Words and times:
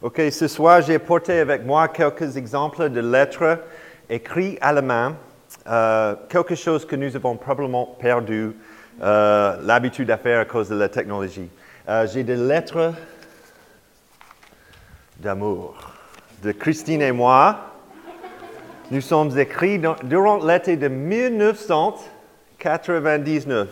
OK, 0.00 0.22
ce 0.30 0.46
soir, 0.46 0.80
j'ai 0.80 0.94
apporté 0.94 1.40
avec 1.40 1.66
moi 1.66 1.88
quelques 1.88 2.36
exemples 2.36 2.88
de 2.88 3.00
lettres 3.00 3.58
écrites 4.08 4.56
à 4.60 4.72
la 4.72 4.80
main, 4.80 5.16
quelque 6.28 6.54
chose 6.54 6.86
que 6.86 6.94
nous 6.94 7.16
avons 7.16 7.36
probablement 7.36 7.96
perdu 7.98 8.52
euh, 9.02 9.56
l'habitude 9.62 10.08
à 10.12 10.16
faire 10.16 10.38
à 10.38 10.44
cause 10.44 10.68
de 10.68 10.76
la 10.76 10.88
technologie. 10.88 11.50
Euh, 11.88 12.06
j'ai 12.06 12.22
des 12.22 12.36
lettres 12.36 12.94
d'amour 15.18 15.74
de 16.44 16.52
Christine 16.52 17.02
et 17.02 17.10
moi. 17.10 17.58
Nous 18.92 19.00
sommes 19.00 19.36
écrits 19.36 19.80
durant 20.04 20.44
l'été 20.44 20.76
de 20.76 20.86
1999. 20.86 23.68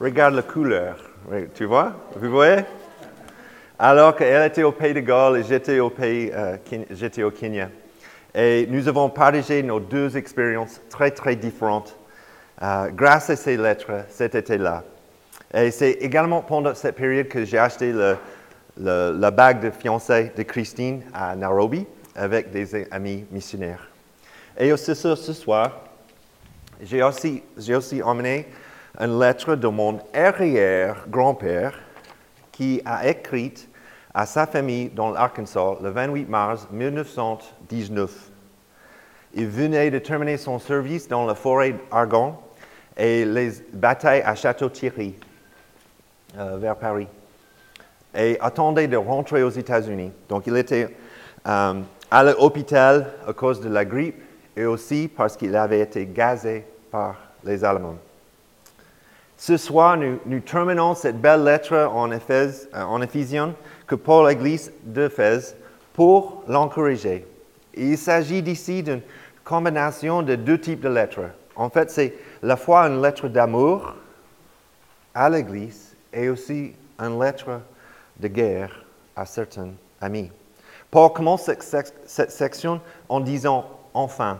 Regarde 0.00 0.34
la 0.34 0.42
couleur. 0.42 0.96
Tu 1.54 1.64
vois? 1.64 1.92
Vous 2.16 2.28
voyez? 2.28 2.64
Alors 3.80 4.16
qu'elle 4.16 4.44
était 4.44 4.64
au 4.64 4.72
Pays 4.72 4.92
de 4.92 4.98
Galles 4.98 5.36
et 5.36 5.44
j'étais 5.44 5.78
au, 5.78 5.88
pays, 5.88 6.32
euh, 6.34 6.56
j'étais 6.90 7.22
au 7.22 7.30
Kenya. 7.30 7.68
Et 8.34 8.66
nous 8.68 8.88
avons 8.88 9.08
partagé 9.08 9.62
nos 9.62 9.78
deux 9.78 10.16
expériences 10.16 10.80
très, 10.90 11.12
très 11.12 11.36
différentes 11.36 11.96
euh, 12.60 12.88
grâce 12.88 13.30
à 13.30 13.36
ces 13.36 13.56
lettres 13.56 14.04
cet 14.08 14.34
été-là. 14.34 14.82
Et 15.54 15.70
c'est 15.70 15.92
également 15.92 16.42
pendant 16.42 16.74
cette 16.74 16.96
période 16.96 17.28
que 17.28 17.44
j'ai 17.44 17.58
acheté 17.58 17.94
la 18.76 19.30
bague 19.30 19.60
de 19.60 19.70
fiançailles 19.70 20.32
de 20.36 20.42
Christine 20.42 21.02
à 21.14 21.36
Nairobi 21.36 21.86
avec 22.16 22.50
des 22.50 22.84
amis 22.90 23.26
missionnaires. 23.30 23.88
Et 24.58 24.72
aussi 24.72 24.92
ce 24.96 25.14
soir, 25.14 25.84
j'ai 26.82 27.00
aussi, 27.04 27.44
j'ai 27.56 27.76
aussi 27.76 28.02
emmené 28.02 28.48
une 28.98 29.20
lettre 29.20 29.54
de 29.54 29.68
mon 29.68 30.00
arrière-grand-père 30.12 31.74
qui 32.58 32.82
a 32.84 33.06
écrit 33.06 33.54
à 34.12 34.26
sa 34.26 34.44
famille 34.44 34.88
dans 34.88 35.12
l'Arkansas 35.12 35.76
le 35.80 35.90
28 35.90 36.28
mars 36.28 36.66
1919. 36.72 38.10
Il 39.34 39.46
venait 39.46 39.92
de 39.92 40.00
terminer 40.00 40.36
son 40.36 40.58
service 40.58 41.06
dans 41.06 41.24
la 41.24 41.36
forêt 41.36 41.76
d'Argonne 41.88 42.34
et 42.96 43.24
les 43.24 43.52
batailles 43.72 44.22
à 44.22 44.34
Château-Thierry, 44.34 45.14
euh, 46.36 46.56
vers 46.58 46.74
Paris, 46.74 47.06
et 48.12 48.36
attendait 48.40 48.88
de 48.88 48.96
rentrer 48.96 49.44
aux 49.44 49.50
États-Unis. 49.50 50.10
Donc 50.28 50.48
il 50.48 50.56
était 50.56 50.88
euh, 51.46 51.74
à 52.10 52.24
l'hôpital 52.24 53.12
à 53.24 53.32
cause 53.32 53.60
de 53.60 53.68
la 53.68 53.84
grippe 53.84 54.20
et 54.56 54.64
aussi 54.64 55.06
parce 55.06 55.36
qu'il 55.36 55.54
avait 55.54 55.78
été 55.78 56.06
gazé 56.06 56.64
par 56.90 57.14
les 57.44 57.62
Allemands. 57.62 57.98
Ce 59.40 59.56
soir, 59.56 59.96
nous, 59.96 60.40
terminons 60.40 60.96
cette 60.96 61.20
belle 61.20 61.44
lettre 61.44 61.72
en, 61.92 62.10
Éphèse, 62.10 62.68
euh, 62.74 62.82
en 62.82 63.00
Éphésiens 63.00 63.54
que 63.86 63.94
Paul 63.94 64.26
à 64.26 64.30
l'Église 64.30 64.72
d'Éphèse 64.82 65.54
pour 65.92 66.42
l'encourager. 66.48 67.24
Il 67.72 67.96
s'agit 67.96 68.40
ici 68.40 68.82
d'une 68.82 69.00
combinaison 69.44 70.22
de 70.22 70.34
deux 70.34 70.58
types 70.58 70.80
de 70.80 70.88
lettres. 70.88 71.30
En 71.54 71.70
fait, 71.70 71.88
c'est 71.88 72.14
la 72.42 72.56
fois 72.56 72.88
une 72.88 73.00
lettre 73.00 73.28
d'amour 73.28 73.94
à 75.14 75.30
l'Église 75.30 75.94
et 76.12 76.28
aussi 76.28 76.74
une 76.98 77.22
lettre 77.22 77.60
de 78.18 78.26
guerre 78.26 78.84
à 79.14 79.24
certains 79.24 79.70
amis. 80.00 80.32
Paul 80.90 81.12
commence 81.12 81.48
cette, 81.60 82.30
section 82.32 82.80
en 83.08 83.20
disant 83.20 83.66
enfin. 83.94 84.38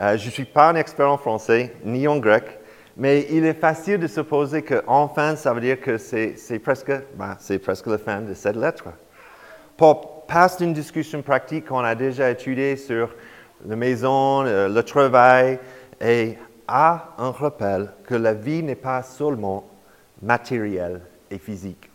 Euh, 0.00 0.16
je 0.16 0.26
ne 0.26 0.30
suis 0.32 0.44
pas 0.44 0.70
un 0.70 0.74
expert 0.74 1.08
en 1.08 1.18
français 1.18 1.72
ni 1.84 2.08
en 2.08 2.18
grec, 2.18 2.58
mais 2.96 3.26
il 3.30 3.44
est 3.44 3.54
facile 3.54 3.98
de 3.98 4.06
supposer 4.06 4.62
que 4.62 4.82
enfin, 4.86 5.36
ça 5.36 5.52
veut 5.52 5.60
dire 5.60 5.80
que 5.80 5.98
c'est 5.98 6.58
presque, 6.62 6.92
ben, 7.16 7.36
presque 7.62 7.86
la 7.86 7.98
fin 7.98 8.20
de 8.20 8.34
cette 8.34 8.56
lettre. 8.56 8.84
Paul 9.76 9.96
passe 10.28 10.58
d'une 10.58 10.72
discussion 10.72 11.22
pratique 11.22 11.66
qu'on 11.66 11.80
a 11.80 11.94
déjà 11.94 12.30
étudiée 12.30 12.76
sur 12.76 13.14
la 13.66 13.76
maison, 13.76 14.42
le 14.42 14.80
travail, 14.82 15.58
et 16.00 16.38
a 16.68 17.14
un 17.18 17.30
rappel 17.30 17.90
que 18.06 18.14
la 18.14 18.32
vie 18.32 18.62
n'est 18.62 18.74
pas 18.74 19.02
seulement 19.02 19.64
matérielle 20.22 21.00
et 21.30 21.38
physique. 21.38 21.90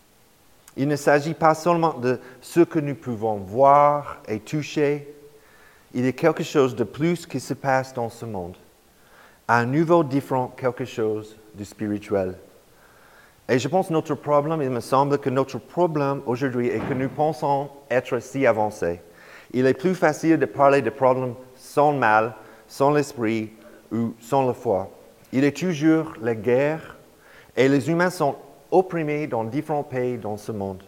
Il 0.77 0.87
ne 0.87 0.95
s'agit 0.95 1.33
pas 1.33 1.55
seulement 1.55 1.93
de 1.93 2.19
ce 2.41 2.61
que 2.61 2.79
nous 2.79 2.95
pouvons 2.95 3.37
voir 3.37 4.21
et 4.27 4.39
toucher, 4.39 5.13
il 5.93 6.05
y 6.05 6.07
a 6.09 6.11
quelque 6.11 6.43
chose 6.43 6.75
de 6.75 6.83
plus 6.83 7.25
qui 7.25 7.39
se 7.39 7.53
passe 7.53 7.93
dans 7.93 8.09
ce 8.09 8.25
monde 8.25 8.55
à 9.49 9.57
un 9.57 9.65
niveau 9.65 10.03
différent 10.03 10.53
quelque 10.55 10.85
chose 10.85 11.35
de 11.55 11.63
spirituel. 11.63 12.35
Et 13.49 13.57
je 13.57 13.67
pense 13.67 13.87
que 13.87 13.93
notre 13.93 14.13
problème, 14.13 14.61
il 14.61 14.69
me 14.69 14.79
semble 14.79 15.17
que 15.17 15.31
notre 15.31 15.57
problème 15.57 16.21
aujourd'hui 16.27 16.67
est 16.67 16.87
que 16.87 16.93
nous 16.93 17.09
pensons 17.09 17.67
être 17.89 18.19
si 18.19 18.45
avancés. 18.45 19.01
Il 19.51 19.65
est 19.65 19.73
plus 19.73 19.95
facile 19.95 20.37
de 20.37 20.45
parler 20.45 20.83
de 20.83 20.91
problèmes 20.91 21.33
sans 21.55 21.93
mal, 21.93 22.35
sans 22.67 22.91
l'esprit 22.91 23.51
ou 23.91 24.13
sans 24.19 24.45
la 24.45 24.53
foi. 24.53 24.91
Il 25.33 25.43
est 25.43 25.57
toujours 25.57 26.13
la 26.21 26.35
guerre 26.35 26.95
et 27.57 27.67
les 27.67 27.89
humains 27.89 28.11
sont 28.11 28.35
opprimés 28.69 29.25
dans 29.25 29.45
différents 29.45 29.81
pays 29.81 30.19
dans 30.19 30.37
ce 30.37 30.51
monde. 30.51 30.83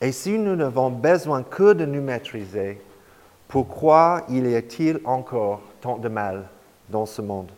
Et 0.00 0.12
si 0.12 0.38
nous 0.38 0.56
n'avons 0.56 0.88
besoin 0.88 1.42
que 1.42 1.74
de 1.74 1.84
nous 1.84 2.00
maîtriser, 2.00 2.80
pourquoi 3.46 4.22
y 4.30 4.54
a-t-il 4.54 5.00
encore 5.04 5.60
tant 5.82 5.98
de 5.98 6.08
mal 6.08 6.48
dans 6.88 7.04
ce 7.04 7.20
monde? 7.20 7.52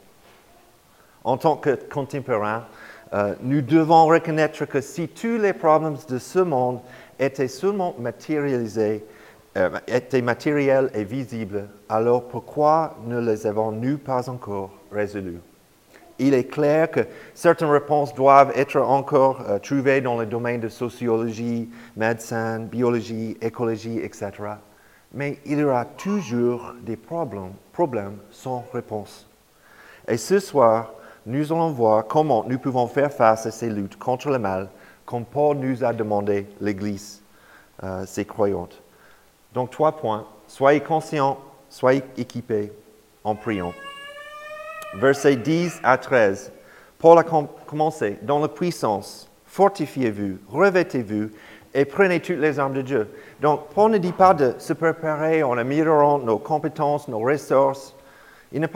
En 1.24 1.36
tant 1.36 1.56
que 1.56 1.70
contemporains, 1.70 2.64
euh, 3.12 3.34
nous 3.42 3.60
devons 3.60 4.06
reconnaître 4.06 4.64
que 4.66 4.80
si 4.80 5.08
tous 5.08 5.38
les 5.38 5.52
problèmes 5.52 5.96
de 6.08 6.18
ce 6.18 6.38
monde 6.38 6.80
étaient 7.18 7.48
seulement 7.48 7.94
matérialisés, 7.98 9.04
euh, 9.56 9.70
étaient 9.88 10.22
matériels 10.22 10.90
et 10.94 11.04
visibles, 11.04 11.66
alors 11.88 12.28
pourquoi 12.28 12.96
ne 13.06 13.18
les 13.18 13.46
avons-nous 13.46 13.98
pas 13.98 14.30
encore 14.30 14.70
résolus? 14.92 15.40
Il 16.20 16.34
est 16.34 16.44
clair 16.44 16.90
que 16.90 17.00
certaines 17.34 17.70
réponses 17.70 18.14
doivent 18.14 18.52
être 18.54 18.76
encore 18.80 19.42
euh, 19.48 19.58
trouvées 19.58 20.02
dans 20.02 20.18
le 20.18 20.26
domaine 20.26 20.60
de 20.60 20.68
sociologie, 20.68 21.68
médecine, 21.96 22.68
biologie, 22.70 23.36
écologie, 23.40 23.98
etc. 23.98 24.30
Mais 25.12 25.38
il 25.46 25.58
y 25.58 25.64
aura 25.64 25.84
toujours 25.84 26.74
des 26.82 26.96
problèmes, 26.96 27.54
problèmes 27.72 28.18
sans 28.30 28.64
réponse. 28.72 29.26
Et 30.06 30.16
ce 30.16 30.38
soir, 30.38 30.92
nous 31.26 31.52
allons 31.52 31.70
voir 31.70 32.06
comment 32.06 32.44
nous 32.46 32.58
pouvons 32.58 32.86
faire 32.86 33.12
face 33.12 33.46
à 33.46 33.50
ces 33.50 33.68
luttes 33.68 33.98
contre 33.98 34.30
le 34.30 34.38
mal, 34.38 34.68
comme 35.04 35.24
Paul 35.24 35.56
nous 35.58 35.84
a 35.84 35.92
demandé, 35.92 36.46
l'Église, 36.60 37.22
euh, 37.82 38.04
ses 38.06 38.24
croyantes. 38.24 38.82
Donc, 39.52 39.70
trois 39.70 39.92
points. 39.92 40.26
Soyez 40.46 40.80
conscients, 40.80 41.38
soyez 41.68 42.02
équipés 42.16 42.72
en 43.24 43.34
priant. 43.34 43.72
Versets 44.94 45.36
10 45.36 45.80
à 45.82 45.98
13. 45.98 46.52
Paul 46.98 47.18
a 47.18 47.24
commencé 47.66 48.18
dans 48.22 48.38
la 48.38 48.48
puissance. 48.48 49.28
Fortifiez-vous, 49.46 50.38
revêtez-vous 50.48 51.30
et 51.74 51.84
prenez 51.84 52.20
toutes 52.20 52.38
les 52.38 52.58
armes 52.58 52.74
de 52.74 52.82
Dieu. 52.82 53.08
Donc, 53.40 53.68
Paul 53.74 53.90
ne 53.90 53.98
dit 53.98 54.12
pas 54.12 54.34
de 54.34 54.54
se 54.58 54.72
préparer 54.72 55.42
en 55.42 55.56
améliorant 55.58 56.18
nos 56.18 56.38
compétences, 56.38 57.08
nos 57.08 57.20
ressources, 57.20 57.94
il 58.52 58.60
n'a 58.60 58.68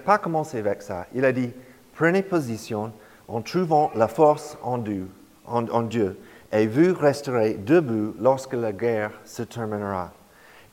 pas, 0.00 0.18
commencé 0.18 0.58
avec 0.58 0.82
ça. 0.82 1.06
Il 1.14 1.24
a 1.24 1.32
dit, 1.32 1.50
prenez 1.94 2.22
position 2.22 2.92
en 3.28 3.40
trouvant 3.40 3.90
la 3.94 4.08
force 4.08 4.58
en 4.62 4.78
Dieu, 4.78 5.08
en, 5.46 5.82
Dieu, 5.82 6.18
et 6.52 6.66
vous 6.66 6.94
resterez 6.94 7.54
debout 7.54 8.14
lorsque 8.20 8.52
la 8.52 8.72
guerre 8.72 9.12
se 9.24 9.42
terminera. 9.42 10.12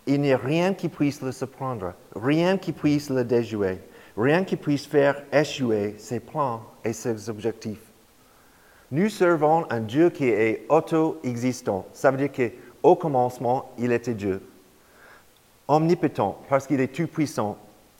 Il 0.05 0.21
n'y 0.21 0.33
a 0.33 0.37
rien 0.37 0.73
qui 0.73 0.89
puisse 0.89 1.21
le 1.21 1.31
surprendre, 1.31 1.93
rien 2.15 2.57
qui 2.57 2.71
puisse 2.71 3.09
le 3.09 3.23
déjouer, 3.23 3.79
rien 4.17 4.43
qui 4.43 4.57
puisse 4.57 4.85
faire 4.85 5.23
échouer 5.31 5.95
ses 5.97 6.19
plans 6.19 6.63
et 6.83 6.93
ses 6.93 7.29
objectifs. 7.29 7.89
Nous 8.91 9.09
servons 9.09 9.65
un 9.69 9.81
Dieu 9.81 10.09
qui 10.09 10.25
est 10.25 10.65
auto-existant. 10.67 11.85
Ça 11.93 12.09
veut 12.09 12.17
dire 12.17 12.31
qu'au 12.31 12.95
commencement, 12.95 13.69
il 13.77 13.91
était 13.91 14.15
Dieu. 14.15 14.41
Omnipotent, 15.67 16.41
parce 16.49 16.65
qu'il 16.65 16.81
est 16.81 16.93
tout-puissant, 16.93 17.55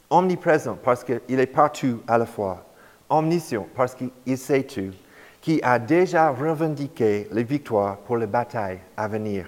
omniprésent 0.09 0.77
parce 0.83 1.03
qu'il 1.03 1.39
est 1.39 1.45
partout 1.45 2.01
à 2.07 2.17
la 2.17 2.25
fois, 2.25 2.65
omniscient 3.09 3.67
parce 3.75 3.95
qu'il 3.95 4.38
sait 4.38 4.63
tout, 4.63 4.91
qui 5.41 5.59
a 5.63 5.79
déjà 5.79 6.29
revendiqué 6.29 7.27
les 7.31 7.44
victoires 7.44 7.97
pour 7.97 8.17
les 8.17 8.27
batailles 8.27 8.79
à 8.97 9.07
venir. 9.07 9.45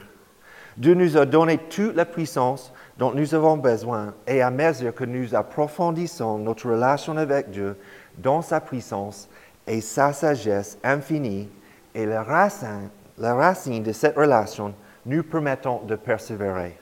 Dieu 0.77 0.93
nous 0.93 1.17
a 1.17 1.25
donné 1.25 1.57
toute 1.57 1.95
la 1.95 2.05
puissance 2.05 2.73
dont 2.97 3.11
nous 3.13 3.35
avons 3.35 3.57
besoin 3.57 4.13
et 4.25 4.41
à 4.41 4.49
mesure 4.49 4.95
que 4.95 5.03
nous 5.03 5.35
approfondissons 5.35 6.37
notre 6.37 6.69
relation 6.69 7.17
avec 7.17 7.51
Dieu 7.51 7.77
dans 8.17 8.41
sa 8.41 8.61
puissance 8.61 9.27
et 9.67 9.81
sa 9.81 10.13
sagesse 10.13 10.77
infinie 10.83 11.49
et 11.93 12.05
la 12.05 12.23
racine, 12.23 13.83
de 13.83 13.91
cette 13.91 14.15
relation, 14.15 14.73
nous 15.05 15.23
permettons 15.23 15.81
de 15.83 15.95
persévérer. 15.95 16.80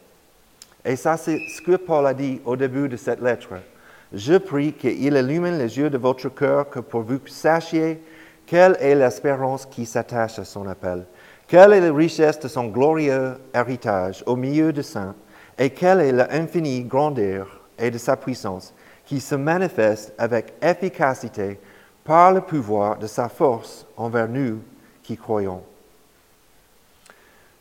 Et 0.90 0.96
ça, 0.96 1.18
c'est 1.18 1.40
ce 1.56 1.62
que 1.62 1.76
Paul 1.76 2.08
a 2.08 2.16
dit 2.16 2.42
au 2.46 2.56
début 2.56 2.90
de 2.90 2.98
cette 2.98 3.22
lettre. 3.22 3.50
Je 4.12 4.40
prie 4.40 4.74
qu'il 4.74 5.04
illumine 5.04 5.60
les 5.60 5.78
yeux 5.78 5.92
de 5.92 6.00
votre 6.00 6.30
cœur, 6.30 6.68
que 6.68 6.80
pour 6.80 7.04
vous 7.04 7.20
sachiez 7.28 8.02
quelle 8.48 8.76
est 8.80 8.96
l'espérance 8.96 9.68
qui 9.68 9.86
s'attache 9.86 10.40
à 10.40 10.46
son 10.46 10.68
appel, 10.68 11.06
Quelle 11.48 11.74
est 11.74 11.82
la 11.82 11.94
richesse 11.94 12.40
de 12.40 12.48
son 12.48 12.66
glorieux 12.66 13.36
héritage 13.54 14.24
au 14.26 14.36
milieu 14.36 14.74
des 14.74 14.82
saints 14.82 15.14
et 15.60 15.70
quelle 15.70 16.02
est 16.02 16.12
l'infinie 16.12 16.84
grandeur 16.84 17.62
et 17.78 17.92
de 17.92 18.00
sa 18.00 18.18
puissance 18.18 18.74
qui 19.06 19.20
se 19.20 19.36
manifeste 19.36 20.12
avec 20.18 20.54
efficacité 20.60 21.60
par 22.04 22.34
le 22.34 22.42
pouvoir 22.42 22.98
de 22.98 23.06
sa 23.06 23.30
force 23.30 23.86
envers 23.96 24.28
nous 24.28 24.58
qui 25.04 25.18
croyons. 25.18 25.62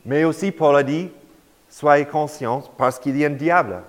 Mais 0.06 0.24
aussi, 0.24 0.50
Paul 0.50 0.76
a 0.76 0.82
dit, 0.82 1.10
soyez 1.78 2.06
conscients 2.06 2.64
parce 2.76 2.98
qu'il 2.98 3.16
y 3.16 3.24
a 3.24 3.28
un 3.28 3.30
diable. 3.30 3.82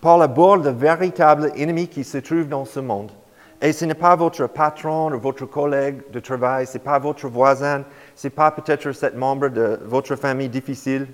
Paul 0.00 0.22
aborde 0.22 0.64
le 0.64 0.70
véritable 0.70 1.52
ennemi 1.56 1.88
qui 1.88 2.04
se 2.04 2.16
trouve 2.16 2.48
dans 2.48 2.64
ce 2.64 2.80
monde. 2.80 3.12
Et 3.60 3.72
ce 3.72 3.84
n'est 3.84 3.94
pas 3.94 4.16
votre 4.16 4.46
patron 4.46 5.12
ou 5.12 5.20
votre 5.20 5.44
collègue 5.44 6.00
de 6.10 6.20
travail, 6.20 6.66
ce 6.66 6.74
n'est 6.74 6.84
pas 6.84 6.98
votre 6.98 7.28
voisin, 7.28 7.84
ce 8.16 8.26
n'est 8.26 8.30
pas 8.30 8.50
peut-être 8.50 8.92
cet 8.92 9.14
membre 9.14 9.48
de 9.48 9.78
votre 9.84 10.16
famille 10.16 10.48
difficile. 10.48 11.08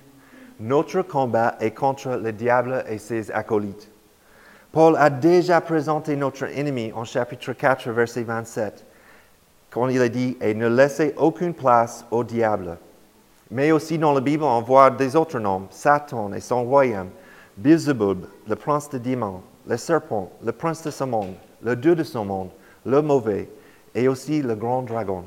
Notre 0.61 1.03
combat 1.03 1.57
est 1.59 1.73
contre 1.73 2.11
le 2.11 2.33
diable 2.33 2.85
et 2.89 2.99
ses 2.99 3.33
acolytes. 3.33 3.91
Paul 4.71 4.95
a 4.97 5.11
déjà 5.11 5.61
présenté 5.61 6.15
notre 6.15 6.45
ennemi 6.45 6.93
en 6.95 7.05
chapitre 7.05 7.55
4, 7.55 7.91
verset 7.91 8.23
27, 8.23 8.87
quand 9.71 9.89
il 9.89 10.01
a 10.01 10.09
dit, 10.09 10.37
et 10.41 10.55
ne 10.55 10.69
laissez 10.69 11.13
aucune 11.17 11.55
place 11.55 12.07
au 12.13 12.23
diable. 12.23 12.77
Mais 13.55 13.71
aussi 13.71 13.99
dans 13.99 14.13
la 14.13 14.21
Bible, 14.21 14.43
on 14.43 14.63
voit 14.63 14.91
des 14.91 15.15
autres 15.15 15.39
noms, 15.39 15.69
Satan 15.71 16.33
et 16.33 16.41
son 16.41 16.65
royaume, 16.65 17.11
Beelzebub, 17.57 18.27
le 18.49 18.57
prince 18.57 18.91
des 18.91 18.99
démons, 18.99 19.43
le 19.69 19.77
serpent, 19.77 20.33
le 20.45 20.51
prince 20.51 20.83
de 20.83 20.91
ce 20.91 21.05
monde, 21.05 21.35
le 21.63 21.77
dieu 21.77 21.95
de 21.95 22.03
ce 22.03 22.19
monde, 22.19 22.51
le 22.85 23.01
mauvais, 23.01 23.49
et 23.95 24.09
aussi 24.09 24.43
le 24.43 24.57
grand 24.57 24.83
dragon. 24.83 25.23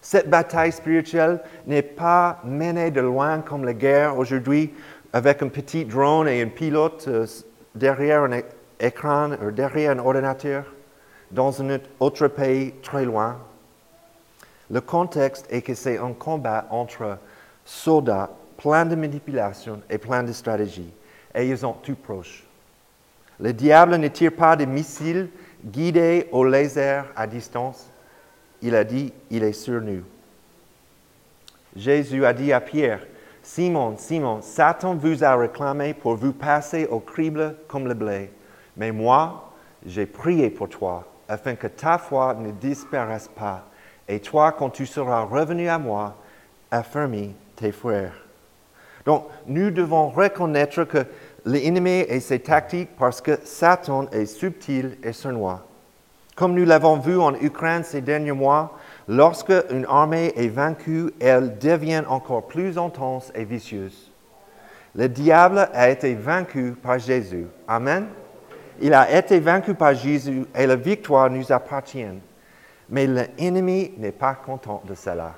Cette 0.00 0.30
bataille 0.30 0.70
spirituelle 0.70 1.40
n'est 1.66 1.82
pas 1.82 2.38
menée 2.44 2.92
de 2.92 3.00
loin 3.00 3.40
comme 3.40 3.64
la 3.64 3.74
guerre 3.74 4.16
aujourd'hui 4.16 4.72
avec 5.12 5.42
un 5.42 5.48
petit 5.48 5.84
drone 5.84 6.28
et 6.28 6.40
un 6.40 6.48
pilote 6.48 7.06
euh, 7.08 7.26
derrière 7.74 8.22
un 8.22 8.42
écran 8.78 9.32
ou 9.44 9.50
derrière 9.50 9.90
un 9.90 9.98
ordinateur 9.98 10.72
dans 11.32 11.60
un 11.60 11.80
autre 11.98 12.28
pays 12.28 12.74
très 12.80 13.04
loin. 13.04 13.38
Le 14.70 14.80
contexte 14.80 15.46
est 15.50 15.62
que 15.62 15.74
c'est 15.74 15.98
un 15.98 16.12
combat 16.12 16.66
entre 16.70 17.18
soldats 17.64 18.30
plein 18.56 18.86
de 18.86 18.94
manipulation 18.94 19.80
et 19.90 19.98
plein 19.98 20.22
de 20.22 20.32
stratégie, 20.32 20.92
et 21.34 21.48
ils 21.48 21.58
sont 21.58 21.72
tout 21.72 21.96
proches. 21.96 22.44
Le 23.40 23.52
diable 23.52 23.96
ne 23.96 24.08
tire 24.08 24.32
pas 24.32 24.56
de 24.56 24.64
missiles 24.64 25.28
guidés 25.64 26.28
au 26.30 26.44
laser 26.44 27.04
à 27.16 27.26
distance. 27.26 27.88
Il 28.62 28.74
a 28.74 28.84
dit, 28.84 29.12
il 29.30 29.42
est 29.42 29.52
sur 29.52 29.80
nous. 29.80 30.02
Jésus 31.74 32.24
a 32.24 32.32
dit 32.32 32.52
à 32.52 32.60
Pierre, 32.60 33.00
Simon, 33.42 33.96
Simon, 33.98 34.40
Satan 34.40 34.94
vous 34.94 35.24
a 35.24 35.36
réclamé 35.36 35.92
pour 35.92 36.14
vous 36.14 36.32
passer 36.32 36.86
au 36.86 37.00
crible 37.00 37.56
comme 37.68 37.88
le 37.88 37.94
blé. 37.94 38.30
Mais 38.76 38.92
moi, 38.92 39.52
j'ai 39.84 40.06
prié 40.06 40.48
pour 40.48 40.68
toi, 40.68 41.04
afin 41.28 41.54
que 41.54 41.66
ta 41.66 41.98
foi 41.98 42.34
ne 42.34 42.52
disparaisse 42.52 43.28
pas. 43.28 43.64
Et 44.08 44.20
toi, 44.20 44.52
quand 44.52 44.70
tu 44.70 44.86
seras 44.86 45.22
revenu 45.22 45.68
à 45.68 45.78
moi, 45.78 46.16
affermis 46.70 47.34
tes 47.56 47.72
frères. 47.72 48.14
Donc, 49.06 49.26
nous 49.46 49.70
devons 49.70 50.08
reconnaître 50.08 50.84
que 50.84 51.06
l'ennemi 51.44 52.04
et 52.08 52.20
ses 52.20 52.38
tactiques 52.38 52.96
parce 52.98 53.20
que 53.20 53.38
Satan 53.44 54.06
est 54.12 54.26
subtil 54.26 54.96
et 55.02 55.12
sournois. 55.12 55.66
Comme 56.36 56.54
nous 56.54 56.64
l'avons 56.64 56.98
vu 56.98 57.18
en 57.18 57.34
Ukraine 57.34 57.84
ces 57.84 58.00
derniers 58.00 58.32
mois, 58.32 58.76
Lorsque 59.08 59.52
une 59.70 59.84
armée 59.86 60.32
est 60.34 60.48
vaincue, 60.48 61.12
elle 61.20 61.58
devient 61.58 62.04
encore 62.08 62.46
plus 62.46 62.78
intense 62.78 63.30
et 63.34 63.44
vicieuse. 63.44 64.10
Le 64.94 65.08
diable 65.08 65.68
a 65.74 65.90
été 65.90 66.14
vaincu 66.14 66.72
par 66.72 66.98
Jésus. 66.98 67.46
Amen. 67.68 68.06
Il 68.80 68.94
a 68.94 69.16
été 69.16 69.40
vaincu 69.40 69.74
par 69.74 69.94
Jésus 69.94 70.46
et 70.54 70.66
la 70.66 70.76
victoire 70.76 71.28
nous 71.28 71.52
appartient. 71.52 72.06
Mais 72.88 73.06
l'ennemi 73.06 73.92
n'est 73.96 74.12
pas 74.12 74.34
content 74.34 74.82
de 74.86 74.94
cela 74.94 75.34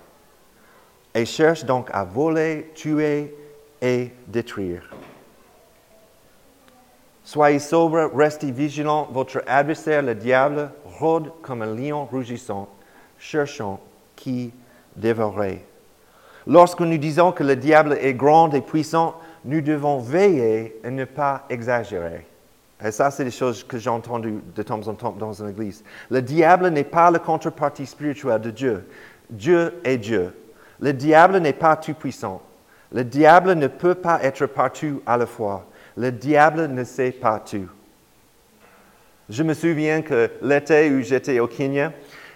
et 1.15 1.25
cherche 1.25 1.65
donc 1.65 1.89
à 1.93 2.05
voler, 2.05 2.71
tuer 2.75 3.35
et 3.81 4.11
détruire. 4.27 4.91
Soyez 7.25 7.59
sobre, 7.59 8.11
restez 8.15 8.51
vigilants. 8.51 9.09
Votre 9.11 9.43
adversaire, 9.47 10.03
le 10.03 10.15
diable, 10.15 10.71
rôde 10.85 11.33
comme 11.43 11.63
un 11.63 11.75
lion 11.75 12.05
rugissant 12.05 12.69
cherchons 13.19 13.79
qui 14.15 14.53
dévorer. 14.95 15.65
Lorsque 16.47 16.81
nous 16.81 16.99
disons 16.99 17.33
que 17.33 17.43
le 17.43 17.57
diable 17.57 17.99
est 18.01 18.15
grand 18.15 18.53
et 18.55 18.61
puissant, 18.61 19.17
nous 19.45 19.61
devons 19.61 19.99
veiller 19.99 20.79
et 20.85 20.91
ne 20.91 21.05
pas 21.05 21.45
exagérer. 21.49 22.27
Et 22.85 22.91
ça, 22.91 23.11
c'est 23.11 23.25
des 23.25 23.31
choses 23.31 23.65
que 23.65 23.79
j'ai 23.79 23.89
entendues 23.89 24.41
de 24.55 24.63
temps 24.63 24.87
en 24.87 24.95
temps 24.95 25.17
dans 25.19 25.43
une 25.43 25.49
église. 25.49 25.83
Le 26.11 26.21
diable 26.21 26.69
n'est 26.69 26.85
pas 26.85 27.11
la 27.11 27.19
contrepartie 27.19 27.87
spirituelle 27.87 28.41
de 28.41 28.51
Dieu. 28.51 28.87
Dieu 29.31 29.81
est 29.83 29.97
Dieu. 29.97 30.35
Le 30.81 30.93
diable 30.93 31.39
n'est 31.39 31.55
pas 31.55 31.77
tout 31.77 31.95
puissant. 31.95 32.43
Le 32.93 33.03
diable 33.03 33.55
ne 33.55 33.67
peut 33.67 33.95
pas 33.95 34.23
être 34.23 34.47
partout 34.47 35.03
à 35.07 35.17
la 35.17 35.27
fois. 35.27 35.67
Le 35.97 36.13
diable 36.13 36.69
ne 36.69 36.85
sait 36.85 37.13
pas 37.13 37.41
tout. 37.41 37.69
Je 39.29 39.43
me 39.43 39.55
souviens 39.55 40.03
que 40.03 40.31
l'été 40.43 40.91
où 40.91 41.01
j'étais 41.01 41.41
au 41.41 41.49
Kenya, 41.49 41.93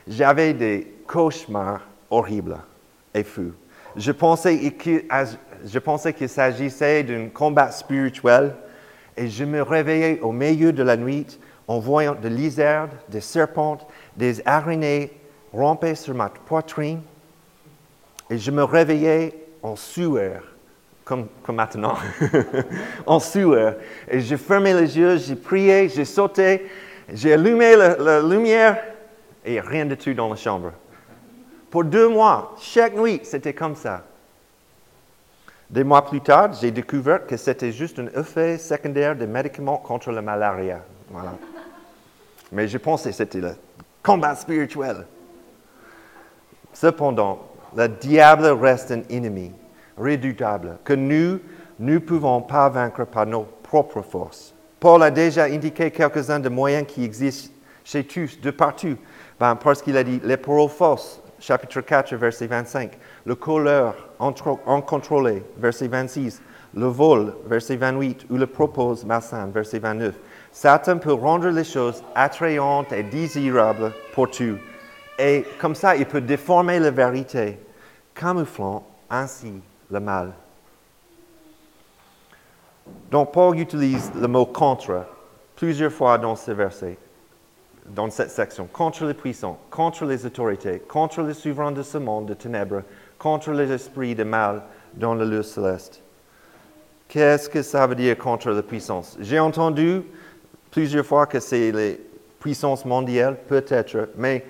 j'avais 0.09 0.55
des 0.55 0.93
cauchemars 1.07 1.83
horribles 2.11 2.57
et 3.15 3.23
fous. 3.23 3.53
Je 3.95 4.11
pensais 4.11 6.15
qu'il 6.15 6.29
s'agissait 6.29 7.05
d'un 7.05 7.29
combat 7.29 7.71
spirituel 7.71 8.57
et 9.17 9.29
je 9.29 9.45
me 9.45 9.63
réveillais 9.63 10.21
au 10.21 10.33
milieu 10.33 10.73
de 10.73 10.83
la 10.83 10.97
nuit 10.97 11.39
en 11.69 11.79
voyant 11.79 12.15
des 12.15 12.31
lizards, 12.31 12.89
des 13.09 13.21
serpents, 13.21 13.79
des 14.17 14.43
araignées 14.47 15.13
ramper 15.53 15.95
sur 15.95 16.15
ma 16.15 16.29
poitrine 16.29 17.03
et 18.29 18.39
je 18.39 18.51
me 18.51 18.63
réveillais 18.63 19.35
en 19.63 19.77
sueur, 19.77 20.43
comme, 21.05 21.29
maintenant, 21.49 21.97
en 23.07 23.19
sueur. 23.19 23.77
Et 24.09 24.21
j'ai 24.21 24.37
fermé 24.37 24.73
les 24.73 24.97
yeux, 24.97 25.19
j'ai 25.19 25.37
prié, 25.37 25.89
j'ai 25.89 26.05
sauté, 26.05 26.67
j'ai 27.13 27.33
allumé 27.33 27.75
la 27.77 28.21
lumière 28.21 28.79
et 29.45 29.61
rien 29.61 29.87
de 29.87 29.95
tout 29.95 30.15
dans 30.15 30.29
la 30.29 30.37
chambre. 30.37 30.73
Pour 31.71 31.85
deux 31.85 32.09
mois, 32.09 32.55
chaque 32.61 32.97
nuit, 32.97 33.21
c'était 33.23 33.55
comme 33.55 33.77
ça. 33.77 34.05
Des 35.71 35.85
mois 35.85 36.05
plus 36.05 36.21
tard, 36.21 36.53
j'ai 36.61 36.73
découvert 36.73 37.25
que 37.27 37.37
c'était 37.37 37.71
juste 37.71 38.01
un 38.01 38.09
effet 38.21 38.59
secondaire 38.59 39.15
des 39.15 39.29
médicaments 39.29 39.77
contre 39.77 40.11
la 40.11 40.21
malaria. 40.21 40.81
Mais 42.51 42.67
je 42.67 42.77
pensais 42.77 43.11
que 43.11 43.17
c'était 43.17 43.41
le 43.41 43.55
combat 44.03 44.35
spirituel. 44.35 45.07
Cependant, 46.73 47.39
le 47.77 47.87
diable 47.87 48.47
reste 48.47 48.91
un 48.91 49.03
ennemi 49.09 49.53
redoutable 49.97 50.79
que 50.83 50.95
nous 50.95 51.39
ne 51.79 51.99
pouvons 51.99 52.43
pas 52.43 52.69
vaincre 52.69 53.05
par 53.05 53.27
nos 53.27 53.47
propres 53.63 54.03
forces. 54.03 54.53
Paul 54.81 55.05
a 55.05 55.11
déjà 55.13 55.45
indiqué 55.45 55.93
quelques-uns 55.93 56.41
des 56.41 56.49
moyens 56.49 56.87
qui 56.89 57.05
existent 57.05 57.55
chez 57.85 58.03
tous, 58.05 58.41
de 58.41 58.51
partout, 58.51 58.97
ben, 59.39 59.55
parce 59.55 59.83
qu'il 59.83 59.97
a 59.97 60.03
dit 60.03 60.21
les 60.25 60.37
paroles 60.37 60.69
fausses, 60.69 61.23
chapitre 61.41 61.81
4, 61.81 62.15
verset 62.15 62.47
25, 62.47 62.99
le 63.25 63.35
colère 63.35 63.95
incontrôlé, 64.67 65.43
verset 65.57 65.89
26, 65.89 66.41
le 66.75 66.87
vol, 66.87 67.35
verset 67.47 67.77
28, 67.77 68.27
ou 68.31 68.37
le 68.37 68.47
propos 68.47 68.95
malsain, 69.05 69.47
verset 69.47 69.79
29. 69.79 70.15
Satan 70.53 70.99
peut 70.99 71.13
rendre 71.13 71.49
les 71.49 71.65
choses 71.65 72.05
attrayantes 72.15 72.93
et 72.93 73.03
désirables 73.03 73.93
pour 74.13 74.31
tout. 74.31 74.59
Et 75.19 75.45
comme 75.59 75.75
ça, 75.75 75.97
il 75.97 76.07
peut 76.07 76.21
déformer 76.21 76.79
la 76.79 76.91
vérité, 76.91 77.59
camouflant 78.15 78.87
ainsi 79.09 79.53
le 79.91 80.01
mal. 80.01 80.33
Donc, 83.11 83.33
Paul 83.33 83.59
utilise 83.59 84.11
le 84.15 84.29
mot 84.29 84.47
contre 84.47 85.05
plusieurs 85.57 85.93
fois 85.93 86.19
dans 86.19 86.37
ce 86.37 86.51
verset 86.53 86.97
dans 87.95 88.11
cette 88.11 88.31
section, 88.31 88.69
contre 88.73 89.05
les 89.05 89.15
puissants, 89.15 89.59
contre 89.71 90.05
les 90.05 90.25
autorités, 90.27 90.81
contre 90.81 91.23
les 91.23 91.35
souverains 91.35 91.73
de 91.73 91.83
ce 91.83 91.99
monde 91.99 92.27
de 92.27 92.35
ténèbres, 92.35 92.83
contre 93.19 93.51
les 93.53 93.71
esprits 93.71 94.15
de 94.15 94.25
mal 94.25 94.63
dans 94.95 95.15
le 95.15 95.25
lieu 95.25 95.43
céleste. 95.43 96.03
Qu'est-ce 97.09 97.49
que 97.49 97.63
ça 97.63 97.87
veut 97.87 97.97
dire 97.97 98.17
contre 98.17 98.51
les 98.51 98.63
puissances? 98.63 99.17
J'ai 99.21 99.41
entendu 99.41 100.03
plusieurs 100.71 101.05
fois 101.05 101.27
que 101.27 101.41
c'est 101.41 101.73
les 101.73 102.01
puissances 102.39 102.85
mondiales, 102.85 103.37
peut-être, 103.49 104.11
mais 104.17 104.45